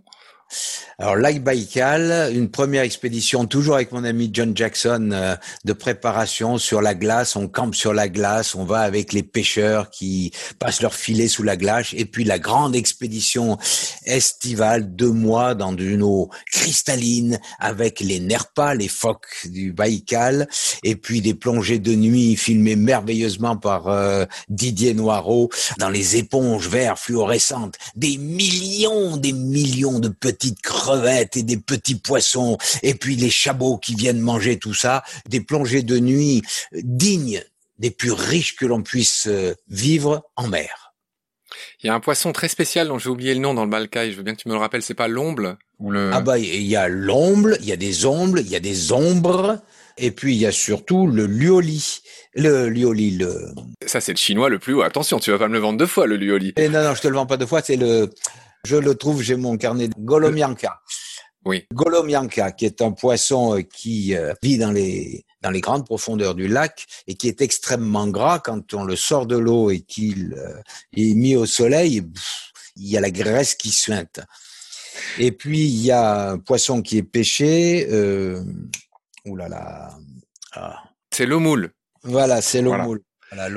Alors, 0.99 1.15
Lac 1.15 1.43
Baïkal, 1.43 2.31
une 2.33 2.49
première 2.49 2.81
expédition, 2.81 3.45
toujours 3.45 3.75
avec 3.75 3.91
mon 3.91 4.03
ami 4.03 4.31
John 4.33 4.55
Jackson, 4.55 5.09
euh, 5.11 5.35
de 5.65 5.73
préparation 5.73 6.57
sur 6.57 6.81
la 6.81 6.95
glace. 6.95 7.35
On 7.35 7.47
campe 7.47 7.75
sur 7.75 7.93
la 7.93 8.07
glace, 8.09 8.55
on 8.55 8.63
va 8.63 8.79
avec 8.79 9.13
les 9.13 9.23
pêcheurs 9.23 9.91
qui 9.91 10.31
passent 10.57 10.81
leur 10.81 10.95
filet 10.95 11.27
sous 11.27 11.43
la 11.43 11.55
glace. 11.55 11.89
Et 11.93 12.05
puis 12.05 12.23
la 12.23 12.39
grande 12.39 12.75
expédition 12.75 13.57
estivale, 14.05 14.95
deux 14.95 15.11
mois 15.11 15.53
dans 15.53 15.75
une 15.75 16.01
eau 16.01 16.29
cristalline, 16.51 17.39
avec 17.59 17.99
les 17.99 18.19
Nerpas, 18.19 18.73
les 18.73 18.87
phoques 18.87 19.45
du 19.45 19.73
Baïkal. 19.73 20.47
Et 20.83 20.95
puis 20.95 21.21
des 21.21 21.33
plongées 21.33 21.79
de 21.79 21.93
nuit 21.93 22.35
filmées 22.35 22.75
merveilleusement 22.75 23.57
par 23.57 23.87
euh, 23.89 24.25
Didier 24.49 24.93
Noireau 24.93 25.49
dans 25.77 25.89
les 25.89 26.15
éponges 26.15 26.67
verts 26.69 26.97
fluorescentes. 26.97 27.75
Des 27.95 28.17
millions, 28.17 29.17
des 29.17 29.33
millions 29.33 29.99
de 29.99 30.07
petits 30.07 30.36
petites 30.37 30.61
crevettes 30.61 31.37
et 31.37 31.43
des 31.43 31.57
petits 31.57 31.95
poissons, 31.95 32.57
et 32.83 32.93
puis 32.93 33.15
les 33.15 33.29
chabots 33.29 33.77
qui 33.77 33.95
viennent 33.95 34.19
manger 34.19 34.59
tout 34.59 34.73
ça, 34.73 35.03
des 35.27 35.41
plongées 35.41 35.83
de 35.83 35.99
nuit 35.99 36.43
dignes 36.73 37.43
des 37.79 37.91
plus 37.91 38.11
riches 38.11 38.55
que 38.55 38.65
l'on 38.65 38.81
puisse 38.81 39.27
euh, 39.27 39.53
vivre 39.67 40.23
en 40.35 40.47
mer. 40.47 40.93
Il 41.81 41.87
y 41.87 41.89
a 41.89 41.93
un 41.93 41.99
poisson 41.99 42.31
très 42.31 42.47
spécial 42.47 42.87
dont 42.87 42.97
j'ai 42.97 43.09
oublié 43.09 43.33
le 43.33 43.39
nom 43.39 43.53
dans 43.53 43.63
le 43.63 43.69
Balkai. 43.69 44.11
Je 44.11 44.17
veux 44.17 44.23
bien 44.23 44.33
que 44.33 44.41
tu 44.41 44.47
me 44.47 44.53
le 44.53 44.59
rappelles. 44.59 44.81
C'est 44.81 44.93
pas 44.93 45.07
l'omble 45.07 45.57
ou 45.79 45.91
le. 45.91 46.11
Ah 46.13 46.21
bah 46.21 46.39
il 46.39 46.63
y 46.63 46.75
a 46.75 46.87
l'omble, 46.87 47.57
il 47.61 47.67
y 47.67 47.71
a 47.71 47.77
des 47.77 48.05
ombles, 48.05 48.41
il 48.41 48.49
y 48.49 48.55
a 48.55 48.59
des 48.59 48.91
ombres, 48.91 49.59
et 49.97 50.11
puis 50.11 50.35
il 50.35 50.39
y 50.39 50.45
a 50.45 50.51
surtout 50.51 51.07
le 51.07 51.25
lioli. 51.25 51.99
Le 52.33 52.69
lioli, 52.69 53.11
le. 53.11 53.49
Ça 53.85 54.01
c'est 54.01 54.11
le 54.11 54.17
chinois 54.17 54.49
le 54.49 54.59
plus 54.59 54.73
haut. 54.73 54.81
Attention, 54.81 55.19
tu 55.19 55.31
vas 55.31 55.37
pas 55.37 55.47
me 55.47 55.53
le 55.53 55.59
vendre 55.59 55.77
deux 55.77 55.87
fois 55.87 56.07
le 56.07 56.17
lioli. 56.17 56.49
Et 56.49 56.65
eh 56.65 56.69
non 56.69 56.83
non, 56.83 56.93
je 56.93 57.01
te 57.01 57.07
le 57.07 57.15
vends 57.15 57.25
pas 57.25 57.37
deux 57.37 57.45
fois. 57.45 57.61
C'est 57.61 57.77
le 57.77 58.11
je 58.65 58.75
le 58.75 58.95
trouve, 58.95 59.21
j'ai 59.21 59.35
mon 59.35 59.57
carnet 59.57 59.87
de 59.87 59.93
Golomianka. 59.97 60.81
Oui. 61.45 61.65
Golomianka, 61.73 62.51
qui 62.51 62.65
est 62.65 62.81
un 62.81 62.91
poisson 62.91 63.57
euh, 63.57 63.61
qui 63.61 64.15
euh, 64.15 64.33
vit 64.41 64.57
dans 64.57 64.71
les 64.71 65.25
dans 65.41 65.51
les 65.51 65.61
grandes 65.61 65.85
profondeurs 65.85 66.35
du 66.35 66.47
lac 66.47 66.85
et 67.07 67.15
qui 67.15 67.27
est 67.27 67.41
extrêmement 67.41 68.07
gras 68.07 68.39
quand 68.39 68.73
on 68.73 68.83
le 68.83 68.95
sort 68.95 69.27
de 69.27 69.37
l'eau 69.37 69.69
et 69.69 69.81
qu'il 69.81 70.33
euh, 70.33 70.61
est 70.95 71.13
mis 71.13 71.35
au 71.35 71.45
soleil. 71.45 72.03
il 72.75 72.87
y 72.87 72.97
a 72.97 73.01
la 73.01 73.11
graisse 73.11 73.55
qui 73.55 73.71
suinte. 73.71 74.19
Et 75.19 75.31
puis 75.31 75.65
il 75.67 75.85
y 75.85 75.91
a 75.91 76.31
un 76.31 76.37
poisson 76.39 76.81
qui 76.81 76.97
est 76.97 77.03
pêché. 77.03 77.87
Euh, 77.91 78.43
là 79.25 79.47
là. 79.47 79.97
Ah. 80.53 80.83
C'est 81.11 81.25
l'eau 81.25 81.39
moule. 81.39 81.71
Voilà, 82.03 82.41
c'est 82.41 82.61
l'eau 82.61 82.75
moule 82.77 83.01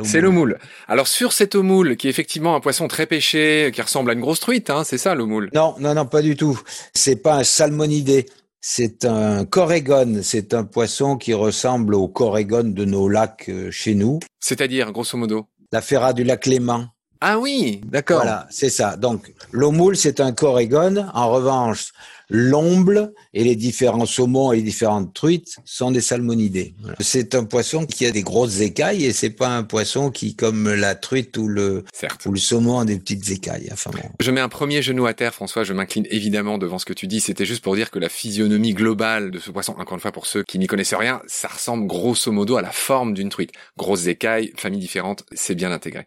c'est 0.05 0.21
le 0.21 0.31
moule. 0.31 0.59
Alors 0.89 1.07
sur 1.07 1.33
cette 1.33 1.55
moule, 1.55 1.97
qui 1.97 2.07
est 2.07 2.11
effectivement 2.11 2.55
un 2.55 2.61
poisson 2.61 2.89
très 2.89 3.07
pêché, 3.07 3.71
qui 3.75 3.83
ressemble 3.83 4.11
à 4.11 4.15
une 4.15 4.21
grosse 4.21 4.41
truite, 4.41 4.71
hein, 4.71 4.85
c'est 4.85 4.99
ça 4.99 5.15
le 5.15 5.25
moule? 5.25 5.51
Non, 5.55 5.75
non, 5.79 5.95
non, 5.95 6.07
pas 6.07 6.23
du 6.23 6.37
tout. 6.37 6.61
C'est 6.95 7.17
pas 7.17 7.37
un 7.37 7.45
salmonidé. 7.45 8.27
C'est 8.61 9.05
un 9.05 9.45
corégone. 9.45 10.23
C'est 10.23 10.53
un 10.53 10.65
poisson 10.65 11.17
qui 11.17 11.33
ressemble 11.33 11.95
au 11.95 12.09
corégone 12.09 12.75
de 12.75 12.85
nos 12.85 13.09
lacs 13.09 13.49
euh, 13.49 13.71
chez 13.71 13.95
nous. 13.95 14.21
C'est-à-dire, 14.39 14.93
grosso 14.93 15.17
modo? 15.17 15.47
La 15.73 15.81
ferra 15.81 16.13
du 16.13 16.25
lac 16.25 16.45
Léman. 16.47 16.89
Ah 17.23 17.39
oui, 17.39 17.81
d'accord. 17.85 18.23
Voilà, 18.23 18.47
c'est 18.51 18.71
ça. 18.71 18.97
Donc, 18.97 19.33
l'eau 19.53 19.71
moule, 19.71 19.97
c'est 19.97 20.21
un 20.21 20.33
corégone. 20.33 21.11
En 21.15 21.31
revanche, 21.31 21.93
L'omble 22.31 23.13
et 23.33 23.45
les 23.45 23.57
différents 23.57 24.07
saumons 24.07 24.53
et 24.53 24.57
les 24.57 24.63
différentes 24.63 25.15
truites 25.15 25.57
sont 25.65 25.91
des 25.91 26.01
salmonidés. 26.01 26.75
C'est 27.01 27.35
un 27.35 27.45
poisson 27.45 27.87
qui 27.87 28.07
a 28.07 28.11
des 28.11 28.23
grosses 28.23 28.61
écailles 28.61 29.05
et 29.05 29.13
c'est 29.13 29.31
pas 29.31 29.49
un 29.49 29.63
poisson 29.63 30.11
qui, 30.11 30.35
comme 30.35 30.73
la 30.73 30.95
truite 30.95 31.37
ou 31.37 31.47
le, 31.47 31.85
ou 32.27 32.33
le 32.33 32.39
saumon, 32.39 32.81
a 32.81 32.85
des 32.85 32.99
petites 32.99 33.31
écailles. 33.31 33.69
Enfin, 33.73 33.91
Je 34.19 34.31
mets 34.31 34.41
un 34.41 34.49
premier 34.49 34.83
genou 34.83 35.07
à 35.07 35.15
terre, 35.15 35.35
François. 35.35 35.65
Je 35.65 35.73
m'incline 35.73 36.07
évidemment 36.11 36.59
devant 36.59 36.79
ce 36.79 36.85
que 36.85 36.93
tu 36.93 37.07
dis. 37.07 37.21
C'était 37.21 37.47
juste 37.47 37.63
pour 37.63 37.77
dire 37.77 37.91
que 37.91 37.99
la 37.99 38.09
physionomie 38.09 38.75
globale 38.75 39.31
de 39.31 39.39
ce 39.39 39.51
poisson, 39.51 39.75
encore 39.79 39.95
une 39.95 40.01
fois 40.01 40.13
pour 40.13 40.27
ceux 40.27 40.43
qui 40.43 40.59
n'y 40.59 40.67
connaissent 40.67 40.95
rien, 40.95 41.23
ça 41.27 41.49
ressemble 41.49 41.87
grosso 41.87 42.33
modo 42.33 42.57
à 42.57 42.63
la 42.63 42.73
forme 42.73 43.15
d'une 43.15 43.29
truite. 43.29 43.53
Grosses 43.77 44.07
écailles, 44.07 44.53
familles 44.57 44.81
différentes, 44.81 45.25
c'est 45.33 45.55
bien 45.55 45.71
intégré. 45.73 46.07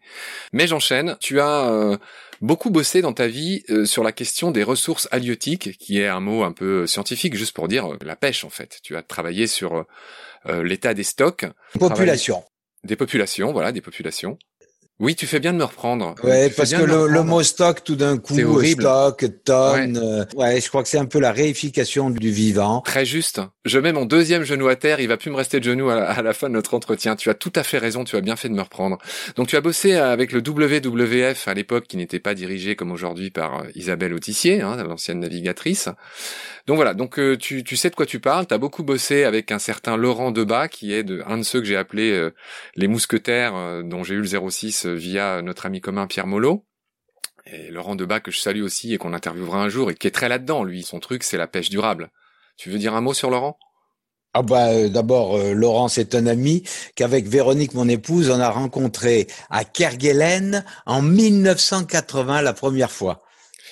Mais 0.51 0.67
j'enchaîne. 0.67 1.17
Tu 1.19 1.39
as 1.39 1.69
euh, 1.69 1.97
beaucoup 2.41 2.69
bossé 2.69 3.01
dans 3.01 3.13
ta 3.13 3.27
vie 3.27 3.63
euh, 3.69 3.85
sur 3.85 4.03
la 4.03 4.11
question 4.11 4.51
des 4.51 4.63
ressources 4.63 5.07
halieutiques, 5.11 5.77
qui 5.77 5.99
est 5.99 6.07
un 6.07 6.19
mot 6.19 6.43
un 6.43 6.51
peu 6.51 6.83
euh, 6.83 6.87
scientifique, 7.15 7.36
juste 7.36 7.55
pour 7.55 7.67
dire 7.67 7.93
euh, 7.93 7.98
la 8.03 8.15
pêche 8.15 8.43
en 8.43 8.50
fait. 8.50 8.79
Tu 8.84 8.96
as 8.96 9.03
travaillé 9.03 9.48
sur 9.48 9.86
l'état 10.46 10.93
des 10.93 11.03
stocks. 11.03 11.46
Population. 11.79 12.43
Des 12.84 12.98
populations, 12.98 13.53
voilà, 13.53 13.72
des 13.72 13.79
populations. 13.79 14.38
Oui, 15.03 15.15
tu 15.15 15.27
fais 15.27 15.41
bien 15.41 15.51
de 15.51 15.57
me 15.57 15.65
reprendre. 15.65 16.15
Ouais, 16.24 16.50
parce 16.50 16.72
que 16.72 16.81
le, 16.81 17.24
mot 17.24 17.43
stock, 17.43 17.83
tout 17.83 17.98
d'un 17.98 18.17
coup, 18.17 18.36
stock, 18.63 19.25
tonne, 19.43 19.98
euh, 19.98 20.24
ouais. 20.38 20.62
je 20.62 20.69
crois 20.69 20.81
que 20.81 20.88
c'est 20.88 20.98
un 20.98 21.05
peu 21.05 21.19
la 21.19 21.33
réification 21.33 22.10
du 22.10 22.31
vivant. 22.31 22.79
Très 22.79 23.03
juste. 23.03 23.41
Je 23.65 23.79
mets 23.79 23.91
mon 23.91 24.05
deuxième 24.05 24.43
genou 24.43 24.69
à 24.69 24.77
terre, 24.77 25.01
il 25.01 25.10
va 25.10 25.17
plus 25.17 25.29
me 25.29 25.36
rester 25.36 25.60
de 25.60 25.65
genou 25.65 25.89
à, 25.89 26.22
la 26.22 26.33
fin 26.33 26.48
de 26.48 26.53
notre 26.53 26.74
entretien. 26.74 27.17
Tu 27.17 27.29
as 27.29 27.33
tout 27.33 27.51
à 27.57 27.63
fait 27.63 27.79
raison, 27.79 28.05
tu 28.05 28.15
as 28.15 28.22
bien 28.22 28.38
fait 28.38 28.48
de 28.48 28.53
me 28.53 28.62
reprendre. 28.62 28.98
Donc 29.36 29.50
tu 29.50 29.57
as 29.57 29.62
bossé 29.62 29.93
avec 29.95 30.31
le 30.31 30.39
WWF 30.39 31.50
à 31.50 31.53
l'époque, 31.53 31.86
qui 31.89 31.98
n'était 31.98 32.22
pas 32.22 32.33
dirigé 32.33 32.77
comme 32.77 32.93
aujourd'hui 32.93 33.29
par 33.29 33.60
euh, 33.60 33.63
Isabelle 33.75 34.13
Autissier, 34.13 34.62
hein, 34.62 34.81
l'ancienne 34.88 35.19
navigatrice. 35.19 35.89
Donc 36.65 36.77
voilà, 36.77 36.93
donc 36.93 37.19
euh, 37.19 37.36
tu, 37.36 37.65
tu 37.65 37.75
sais 37.75 37.89
de 37.89 37.95
quoi 37.95 38.05
tu 38.05 38.22
parles. 38.22 38.48
Tu 38.48 38.53
as 38.53 38.57
beaucoup 38.57 38.83
bossé 38.83 39.25
avec 39.25 39.51
un 39.51 39.60
certain 39.60 39.98
Laurent 39.98 40.31
Debat, 40.31 40.69
qui 40.69 40.93
est 40.93 41.03
de, 41.03 41.22
un 41.27 41.39
de 41.39 41.43
ceux 41.43 41.60
que 41.60 41.65
j'ai 41.65 41.75
appelé 41.75 42.29
les 42.77 42.88
mousquetaires, 42.88 43.83
dont 43.83 44.05
j'ai 44.05 44.13
eu 44.15 44.22
le 44.22 44.50
06 44.50 44.92
via 44.95 45.41
notre 45.41 45.65
ami 45.65 45.81
commun 45.81 46.07
Pierre 46.07 46.27
Molot. 46.27 46.65
Et 47.45 47.69
Laurent 47.71 47.95
Debat, 47.95 48.21
que 48.21 48.31
je 48.31 48.39
salue 48.39 48.62
aussi 48.62 48.93
et 48.93 48.97
qu'on 48.97 49.13
interviewera 49.13 49.62
un 49.62 49.69
jour 49.69 49.91
et 49.91 49.95
qui 49.95 50.07
est 50.07 50.12
très 50.12 50.29
là-dedans, 50.29 50.63
lui. 50.63 50.83
Son 50.83 51.00
truc, 51.00 51.23
c'est 51.23 51.38
la 51.38 51.47
pêche 51.47 51.69
durable. 51.69 52.09
Tu 52.57 52.69
veux 52.69 52.77
dire 52.77 52.93
un 52.93 53.01
mot 53.01 53.13
sur 53.13 53.29
Laurent? 53.29 53.57
Ah 54.35 54.41
bah 54.41 54.69
euh, 54.69 54.89
d'abord 54.89 55.38
euh, 55.38 55.53
Laurent 55.53 55.88
c'est 55.88 56.15
un 56.15 56.25
ami 56.25 56.63
qu'avec 56.95 57.27
Véronique 57.27 57.75
mon 57.75 57.88
épouse 57.88 58.31
on 58.31 58.39
a 58.39 58.50
rencontré 58.50 59.27
à 59.51 59.63
Kerguelen 59.63 60.65
en 60.88 61.03
1980 61.03 62.41
la 62.41 62.53
première 62.53 62.91
fois. 62.91 63.21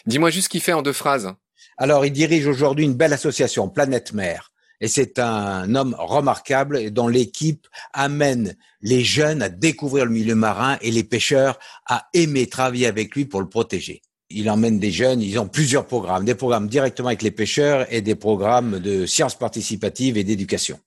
Dis-moi 0.05 0.29
juste 0.29 0.45
ce 0.45 0.49
qu'il 0.49 0.61
fait 0.61 0.73
en 0.73 0.83
deux 0.83 0.93
phrases. 0.93 1.33
Alors 1.77 2.05
il 2.05 2.11
dirige 2.11 2.45
aujourd'hui 2.45 2.85
une 2.85 2.93
belle 2.93 3.13
association 3.13 3.69
Planète 3.69 4.13
Mer 4.13 4.50
et 4.81 4.87
c'est 4.87 5.19
un 5.19 5.73
homme 5.75 5.95
remarquable 5.97 6.91
dont 6.91 7.07
l'équipe 7.07 7.67
amène 7.93 8.57
les 8.81 9.03
jeunes 9.03 9.41
à 9.41 9.49
découvrir 9.49 10.05
le 10.05 10.11
milieu 10.11 10.35
marin 10.35 10.77
et 10.81 10.91
les 10.91 11.03
pêcheurs 11.03 11.57
à 11.87 12.09
aimer 12.13 12.47
travailler 12.47 12.87
avec 12.87 13.15
lui 13.15 13.25
pour 13.25 13.39
le 13.39 13.47
protéger 13.47 14.01
il 14.33 14.49
emmène 14.49 14.79
des 14.79 14.91
jeunes, 14.91 15.21
ils 15.21 15.39
ont 15.39 15.47
plusieurs 15.47 15.85
programmes, 15.85 16.25
des 16.25 16.35
programmes 16.35 16.67
directement 16.67 17.09
avec 17.09 17.21
les 17.21 17.31
pêcheurs 17.31 17.85
et 17.93 18.01
des 18.01 18.15
programmes 18.15 18.79
de 18.79 19.05
sciences 19.05 19.37
participatives 19.37 20.17
et 20.17 20.23
d'éducation. 20.23 20.79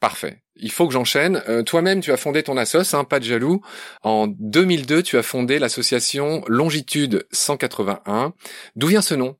Parfait. 0.00 0.38
Il 0.56 0.70
faut 0.70 0.86
que 0.86 0.94
j'enchaîne. 0.94 1.42
Euh, 1.48 1.62
toi-même, 1.62 2.00
tu 2.00 2.10
as 2.10 2.16
fondé 2.16 2.42
ton 2.42 2.56
assos, 2.56 2.94
hein, 2.94 3.04
pas 3.04 3.20
de 3.20 3.24
jaloux. 3.24 3.60
En 4.02 4.28
2002, 4.28 5.02
tu 5.02 5.18
as 5.18 5.22
fondé 5.22 5.58
l'association 5.58 6.42
Longitude 6.46 7.26
181. 7.32 8.32
D'où 8.76 8.86
vient 8.86 9.02
ce 9.02 9.14
nom? 9.14 9.36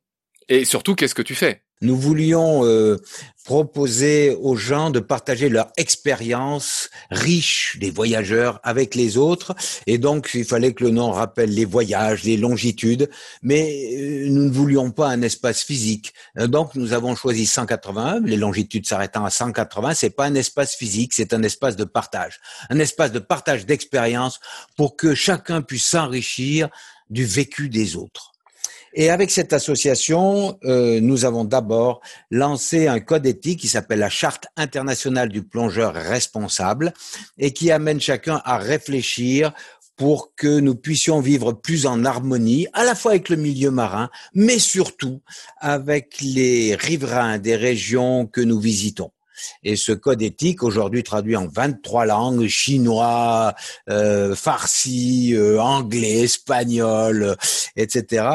Et 0.48 0.64
surtout, 0.66 0.94
qu'est-ce 0.94 1.14
que 1.14 1.22
tu 1.22 1.34
fais? 1.34 1.62
Nous 1.82 1.96
voulions 1.96 2.64
euh, 2.64 2.98
proposer 3.44 4.36
aux 4.40 4.54
gens 4.54 4.90
de 4.90 5.00
partager 5.00 5.48
leur 5.48 5.72
expérience 5.76 6.90
riche 7.10 7.78
des 7.80 7.90
voyageurs 7.90 8.60
avec 8.62 8.94
les 8.94 9.16
autres. 9.16 9.54
Et 9.86 9.98
donc, 9.98 10.30
il 10.34 10.44
fallait 10.44 10.74
que 10.74 10.84
le 10.84 10.90
nom 10.90 11.10
rappelle 11.10 11.50
les 11.50 11.64
voyages, 11.64 12.22
les 12.24 12.36
longitudes. 12.36 13.08
Mais 13.42 13.94
euh, 13.96 14.28
nous 14.28 14.44
ne 14.44 14.50
voulions 14.50 14.90
pas 14.90 15.08
un 15.08 15.22
espace 15.22 15.62
physique. 15.62 16.12
Euh, 16.38 16.46
donc, 16.46 16.74
nous 16.74 16.92
avons 16.92 17.16
choisi 17.16 17.46
180. 17.46 18.20
Les 18.24 18.36
longitudes 18.36 18.86
s'arrêtant 18.86 19.24
à 19.24 19.30
180, 19.30 19.94
c'est 19.94 20.10
pas 20.10 20.26
un 20.26 20.34
espace 20.34 20.74
physique, 20.74 21.12
c'est 21.14 21.32
un 21.32 21.42
espace 21.42 21.76
de 21.76 21.84
partage. 21.84 22.40
Un 22.68 22.78
espace 22.78 23.10
de 23.12 23.18
partage 23.18 23.64
d'expérience 23.64 24.38
pour 24.76 24.96
que 24.96 25.14
chacun 25.14 25.62
puisse 25.62 25.86
s'enrichir 25.86 26.68
du 27.08 27.24
vécu 27.24 27.68
des 27.68 27.96
autres. 27.96 28.32
Et 28.92 29.10
avec 29.10 29.30
cette 29.30 29.52
association, 29.52 30.58
euh, 30.64 31.00
nous 31.00 31.24
avons 31.24 31.44
d'abord 31.44 32.00
lancé 32.30 32.88
un 32.88 33.00
code 33.00 33.26
éthique 33.26 33.60
qui 33.60 33.68
s'appelle 33.68 34.00
la 34.00 34.10
Charte 34.10 34.46
internationale 34.56 35.28
du 35.28 35.42
plongeur 35.42 35.94
responsable 35.94 36.92
et 37.38 37.52
qui 37.52 37.70
amène 37.70 38.00
chacun 38.00 38.42
à 38.44 38.58
réfléchir 38.58 39.52
pour 39.96 40.34
que 40.34 40.60
nous 40.60 40.74
puissions 40.74 41.20
vivre 41.20 41.52
plus 41.52 41.84
en 41.84 42.04
harmonie, 42.06 42.66
à 42.72 42.84
la 42.84 42.94
fois 42.94 43.12
avec 43.12 43.28
le 43.28 43.36
milieu 43.36 43.70
marin, 43.70 44.08
mais 44.34 44.58
surtout 44.58 45.20
avec 45.58 46.16
les 46.22 46.74
riverains 46.74 47.38
des 47.38 47.54
régions 47.54 48.26
que 48.26 48.40
nous 48.40 48.58
visitons. 48.58 49.10
Et 49.62 49.76
ce 49.76 49.92
code 49.92 50.22
éthique, 50.22 50.62
aujourd'hui 50.62 51.02
traduit 51.02 51.36
en 51.36 51.46
23 51.46 52.06
langues, 52.06 52.46
chinois, 52.46 53.54
euh, 53.88 54.34
farsi, 54.34 55.34
euh, 55.34 55.60
anglais, 55.60 56.20
espagnol, 56.22 57.36
etc., 57.76 58.26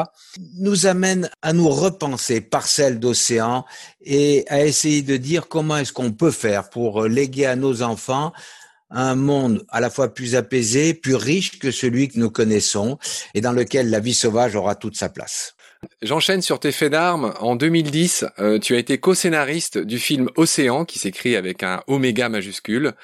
nous 0.58 0.86
amène 0.86 1.30
à 1.42 1.52
nous 1.52 1.68
repenser 1.68 2.40
parcelles 2.40 3.00
d'océan 3.00 3.64
et 4.02 4.44
à 4.48 4.64
essayer 4.64 5.02
de 5.02 5.16
dire 5.16 5.48
comment 5.48 5.76
est-ce 5.78 5.92
qu'on 5.92 6.12
peut 6.12 6.30
faire 6.30 6.70
pour 6.70 7.04
léguer 7.04 7.46
à 7.46 7.56
nos 7.56 7.82
enfants 7.82 8.32
un 8.90 9.14
monde 9.16 9.64
à 9.70 9.80
la 9.80 9.90
fois 9.90 10.14
plus 10.14 10.36
apaisé, 10.36 10.94
plus 10.94 11.16
riche 11.16 11.58
que 11.58 11.70
celui 11.70 12.08
que 12.08 12.18
nous 12.18 12.30
connaissons 12.30 12.98
et 13.34 13.40
dans 13.40 13.52
lequel 13.52 13.90
la 13.90 14.00
vie 14.00 14.14
sauvage 14.14 14.54
aura 14.54 14.74
toute 14.74 14.96
sa 14.96 15.08
place. 15.08 15.55
J'enchaîne 16.02 16.42
sur 16.42 16.60
tes 16.60 16.72
faits 16.72 16.92
d'armes. 16.92 17.34
En 17.40 17.56
2010, 17.56 18.26
euh, 18.38 18.58
tu 18.58 18.74
as 18.74 18.78
été 18.78 18.98
co-scénariste 18.98 19.78
du 19.78 19.98
film 19.98 20.28
Océan, 20.36 20.84
qui 20.84 20.98
s'écrit 20.98 21.36
avec 21.36 21.62
un 21.62 21.82
oméga 21.86 22.28
majuscule. 22.28 22.94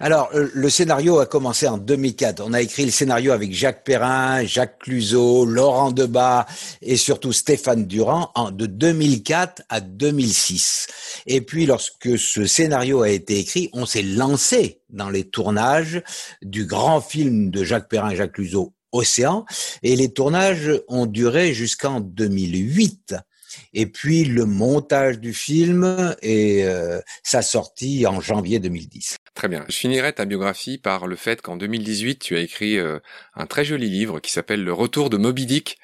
Alors, 0.00 0.30
euh, 0.34 0.48
le 0.54 0.70
scénario 0.70 1.18
a 1.18 1.26
commencé 1.26 1.66
en 1.68 1.78
2004. 1.78 2.42
On 2.44 2.52
a 2.52 2.60
écrit 2.60 2.84
le 2.84 2.90
scénario 2.90 3.32
avec 3.32 3.52
Jacques 3.52 3.84
Perrin, 3.84 4.44
Jacques 4.44 4.78
Cluzot, 4.80 5.44
Laurent 5.44 5.92
Debat 5.92 6.46
et 6.82 6.96
surtout 6.96 7.32
Stéphane 7.32 7.86
Durand 7.86 8.30
en, 8.34 8.50
de 8.50 8.66
2004 8.66 9.62
à 9.68 9.80
2006. 9.80 10.86
Et 11.26 11.40
puis, 11.40 11.66
lorsque 11.66 12.18
ce 12.18 12.46
scénario 12.46 13.02
a 13.02 13.10
été 13.10 13.38
écrit, 13.38 13.70
on 13.72 13.86
s'est 13.86 14.02
lancé 14.02 14.82
dans 14.90 15.10
les 15.10 15.24
tournages 15.24 16.02
du 16.42 16.64
grand 16.64 17.00
film 17.00 17.50
de 17.50 17.64
Jacques 17.64 17.88
Perrin 17.88 18.10
et 18.10 18.16
Jacques 18.16 18.32
Cluzot, 18.32 18.72
Océan. 18.92 19.44
Et 19.82 19.96
les 19.96 20.12
tournages 20.12 20.70
ont 20.88 21.06
duré 21.06 21.54
jusqu'en 21.54 22.00
2008. 22.00 23.16
Et 23.72 23.86
puis 23.86 24.24
le 24.24 24.44
montage 24.44 25.18
du 25.18 25.32
film 25.32 26.14
et 26.22 26.64
euh, 26.64 27.00
sa 27.22 27.42
sortie 27.42 28.06
en 28.06 28.20
janvier 28.20 28.58
2010. 28.58 29.16
Très 29.34 29.48
bien. 29.48 29.64
Je 29.68 29.76
finirai 29.76 30.12
ta 30.12 30.24
biographie 30.24 30.78
par 30.78 31.06
le 31.06 31.16
fait 31.16 31.40
qu'en 31.42 31.56
2018, 31.56 32.18
tu 32.18 32.36
as 32.36 32.40
écrit 32.40 32.78
euh, 32.78 32.98
un 33.34 33.46
très 33.46 33.64
joli 33.64 33.88
livre 33.88 34.20
qui 34.20 34.32
s'appelle 34.32 34.64
Le 34.64 34.72
retour 34.72 35.10
de 35.10 35.16
Moby 35.16 35.46
Dick, 35.46 35.78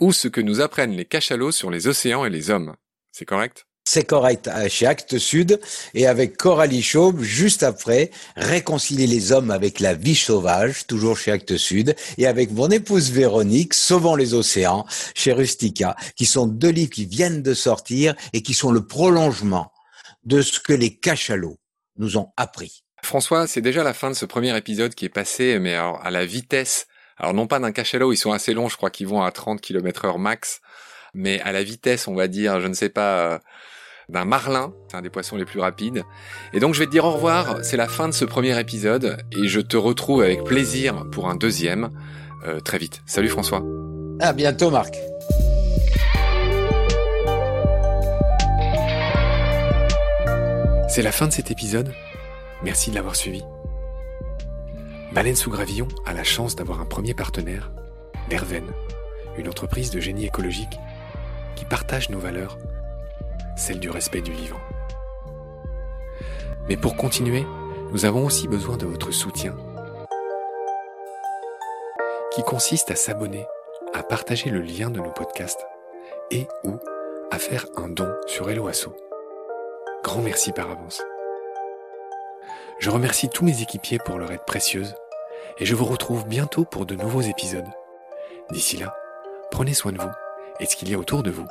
ou 0.00 0.12
ce 0.12 0.28
que 0.28 0.40
nous 0.40 0.60
apprennent 0.60 0.96
les 0.96 1.04
cachalots 1.04 1.52
sur 1.52 1.70
les 1.70 1.86
océans 1.86 2.24
et 2.24 2.30
les 2.30 2.50
hommes. 2.50 2.76
C'est 3.12 3.26
correct? 3.26 3.66
C'est 3.84 4.04
correct 4.04 4.48
chez 4.68 4.86
Actes 4.86 5.18
Sud 5.18 5.60
et 5.94 6.06
avec 6.06 6.36
Coralie 6.36 6.82
Chaube 6.82 7.20
juste 7.20 7.62
après 7.62 8.10
réconcilier 8.36 9.06
les 9.06 9.32
hommes 9.32 9.50
avec 9.50 9.80
la 9.80 9.94
vie 9.94 10.14
sauvage 10.14 10.86
toujours 10.86 11.18
chez 11.18 11.32
Actes 11.32 11.56
Sud 11.56 11.96
et 12.18 12.26
avec 12.26 12.52
mon 12.52 12.68
épouse 12.68 13.10
Véronique 13.10 13.74
Sauvons 13.74 14.14
les 14.14 14.34
océans 14.34 14.86
chez 15.14 15.32
Rustica 15.32 15.96
qui 16.16 16.26
sont 16.26 16.46
deux 16.46 16.70
livres 16.70 16.90
qui 16.90 17.06
viennent 17.06 17.42
de 17.42 17.54
sortir 17.54 18.14
et 18.32 18.42
qui 18.42 18.54
sont 18.54 18.70
le 18.70 18.86
prolongement 18.86 19.72
de 20.24 20.42
ce 20.42 20.60
que 20.60 20.72
les 20.72 20.96
cachalots 20.96 21.58
nous 21.96 22.16
ont 22.16 22.28
appris. 22.36 22.84
François, 23.02 23.48
c'est 23.48 23.60
déjà 23.60 23.82
la 23.82 23.94
fin 23.94 24.10
de 24.10 24.14
ce 24.14 24.24
premier 24.24 24.56
épisode 24.56 24.94
qui 24.94 25.06
est 25.06 25.10
passé 25.10 25.58
mais 25.58 25.74
à 25.74 26.10
la 26.10 26.24
vitesse 26.24 26.86
alors 27.22 27.34
non 27.34 27.46
pas 27.46 27.60
d'un 27.60 27.72
cachalot, 27.72 28.12
ils 28.12 28.16
sont 28.16 28.32
assez 28.32 28.52
longs, 28.52 28.68
je 28.68 28.76
crois 28.76 28.90
qu'ils 28.90 29.06
vont 29.06 29.22
à 29.22 29.30
30 29.30 29.60
km 29.60 30.06
heure 30.06 30.18
max, 30.18 30.60
mais 31.14 31.40
à 31.40 31.52
la 31.52 31.62
vitesse, 31.62 32.08
on 32.08 32.14
va 32.14 32.28
dire, 32.28 32.60
je 32.60 32.66
ne 32.66 32.74
sais 32.74 32.88
pas, 32.88 33.18
euh, 33.18 33.38
d'un 34.08 34.24
marlin, 34.24 34.72
c'est 34.88 34.96
un 34.96 35.02
des 35.02 35.10
poissons 35.10 35.36
les 35.36 35.44
plus 35.44 35.60
rapides. 35.60 36.02
Et 36.52 36.60
donc 36.60 36.74
je 36.74 36.80
vais 36.80 36.86
te 36.86 36.90
dire 36.90 37.04
au 37.04 37.12
revoir, 37.12 37.64
c'est 37.64 37.76
la 37.76 37.88
fin 37.88 38.08
de 38.08 38.14
ce 38.14 38.24
premier 38.24 38.58
épisode, 38.58 39.18
et 39.32 39.48
je 39.48 39.60
te 39.60 39.76
retrouve 39.76 40.22
avec 40.22 40.44
plaisir 40.44 41.06
pour 41.10 41.28
un 41.28 41.34
deuxième 41.34 41.90
euh, 42.46 42.60
très 42.60 42.78
vite. 42.78 43.02
Salut 43.06 43.28
François. 43.28 43.62
À 44.20 44.32
bientôt 44.32 44.70
Marc. 44.70 44.96
C'est 50.88 51.02
la 51.02 51.12
fin 51.12 51.26
de 51.26 51.32
cet 51.32 51.50
épisode. 51.50 51.94
Merci 52.62 52.90
de 52.90 52.96
l'avoir 52.96 53.16
suivi. 53.16 53.42
Baleine 55.12 55.36
sous 55.36 55.50
gravillon 55.50 55.88
a 56.06 56.12
la 56.12 56.24
chance 56.24 56.54
d'avoir 56.54 56.80
un 56.80 56.86
premier 56.86 57.14
partenaire, 57.14 57.70
Verven, 58.30 58.64
une 59.36 59.48
entreprise 59.48 59.90
de 59.90 60.00
génie 60.00 60.26
écologique 60.26 60.78
qui 61.56 61.64
partage 61.64 62.10
nos 62.10 62.18
valeurs 62.18 62.58
celle 63.56 63.80
du 63.80 63.90
respect 63.90 64.20
du 64.20 64.32
vivant. 64.32 64.60
Mais 66.68 66.76
pour 66.76 66.96
continuer, 66.96 67.46
nous 67.92 68.04
avons 68.04 68.24
aussi 68.24 68.48
besoin 68.48 68.76
de 68.76 68.86
votre 68.86 69.10
soutien, 69.10 69.54
qui 72.30 72.42
consiste 72.42 72.90
à 72.90 72.96
s'abonner, 72.96 73.46
à 73.92 74.02
partager 74.02 74.50
le 74.50 74.60
lien 74.60 74.90
de 74.90 75.00
nos 75.00 75.10
podcasts 75.10 75.66
et 76.30 76.46
ou 76.64 76.78
à 77.30 77.38
faire 77.38 77.66
un 77.76 77.88
don 77.88 78.10
sur 78.26 78.50
Helloasso. 78.50 78.94
Grand 80.02 80.22
merci 80.22 80.52
par 80.52 80.70
avance. 80.70 81.02
Je 82.78 82.90
remercie 82.90 83.28
tous 83.28 83.44
mes 83.44 83.62
équipiers 83.62 83.98
pour 83.98 84.18
leur 84.18 84.32
aide 84.32 84.44
précieuse 84.46 84.94
et 85.58 85.66
je 85.66 85.74
vous 85.74 85.84
retrouve 85.84 86.26
bientôt 86.26 86.64
pour 86.64 86.86
de 86.86 86.94
nouveaux 86.94 87.20
épisodes. 87.20 87.68
D'ici 88.50 88.76
là, 88.76 88.96
prenez 89.50 89.74
soin 89.74 89.92
de 89.92 89.98
vous 89.98 90.10
et 90.60 90.66
ce 90.66 90.76
qu'il 90.76 90.90
y 90.90 90.94
a 90.94 90.98
autour 90.98 91.22
de 91.22 91.30
vous. 91.30 91.46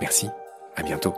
Merci, 0.00 0.28
à 0.76 0.82
bientôt. 0.82 1.14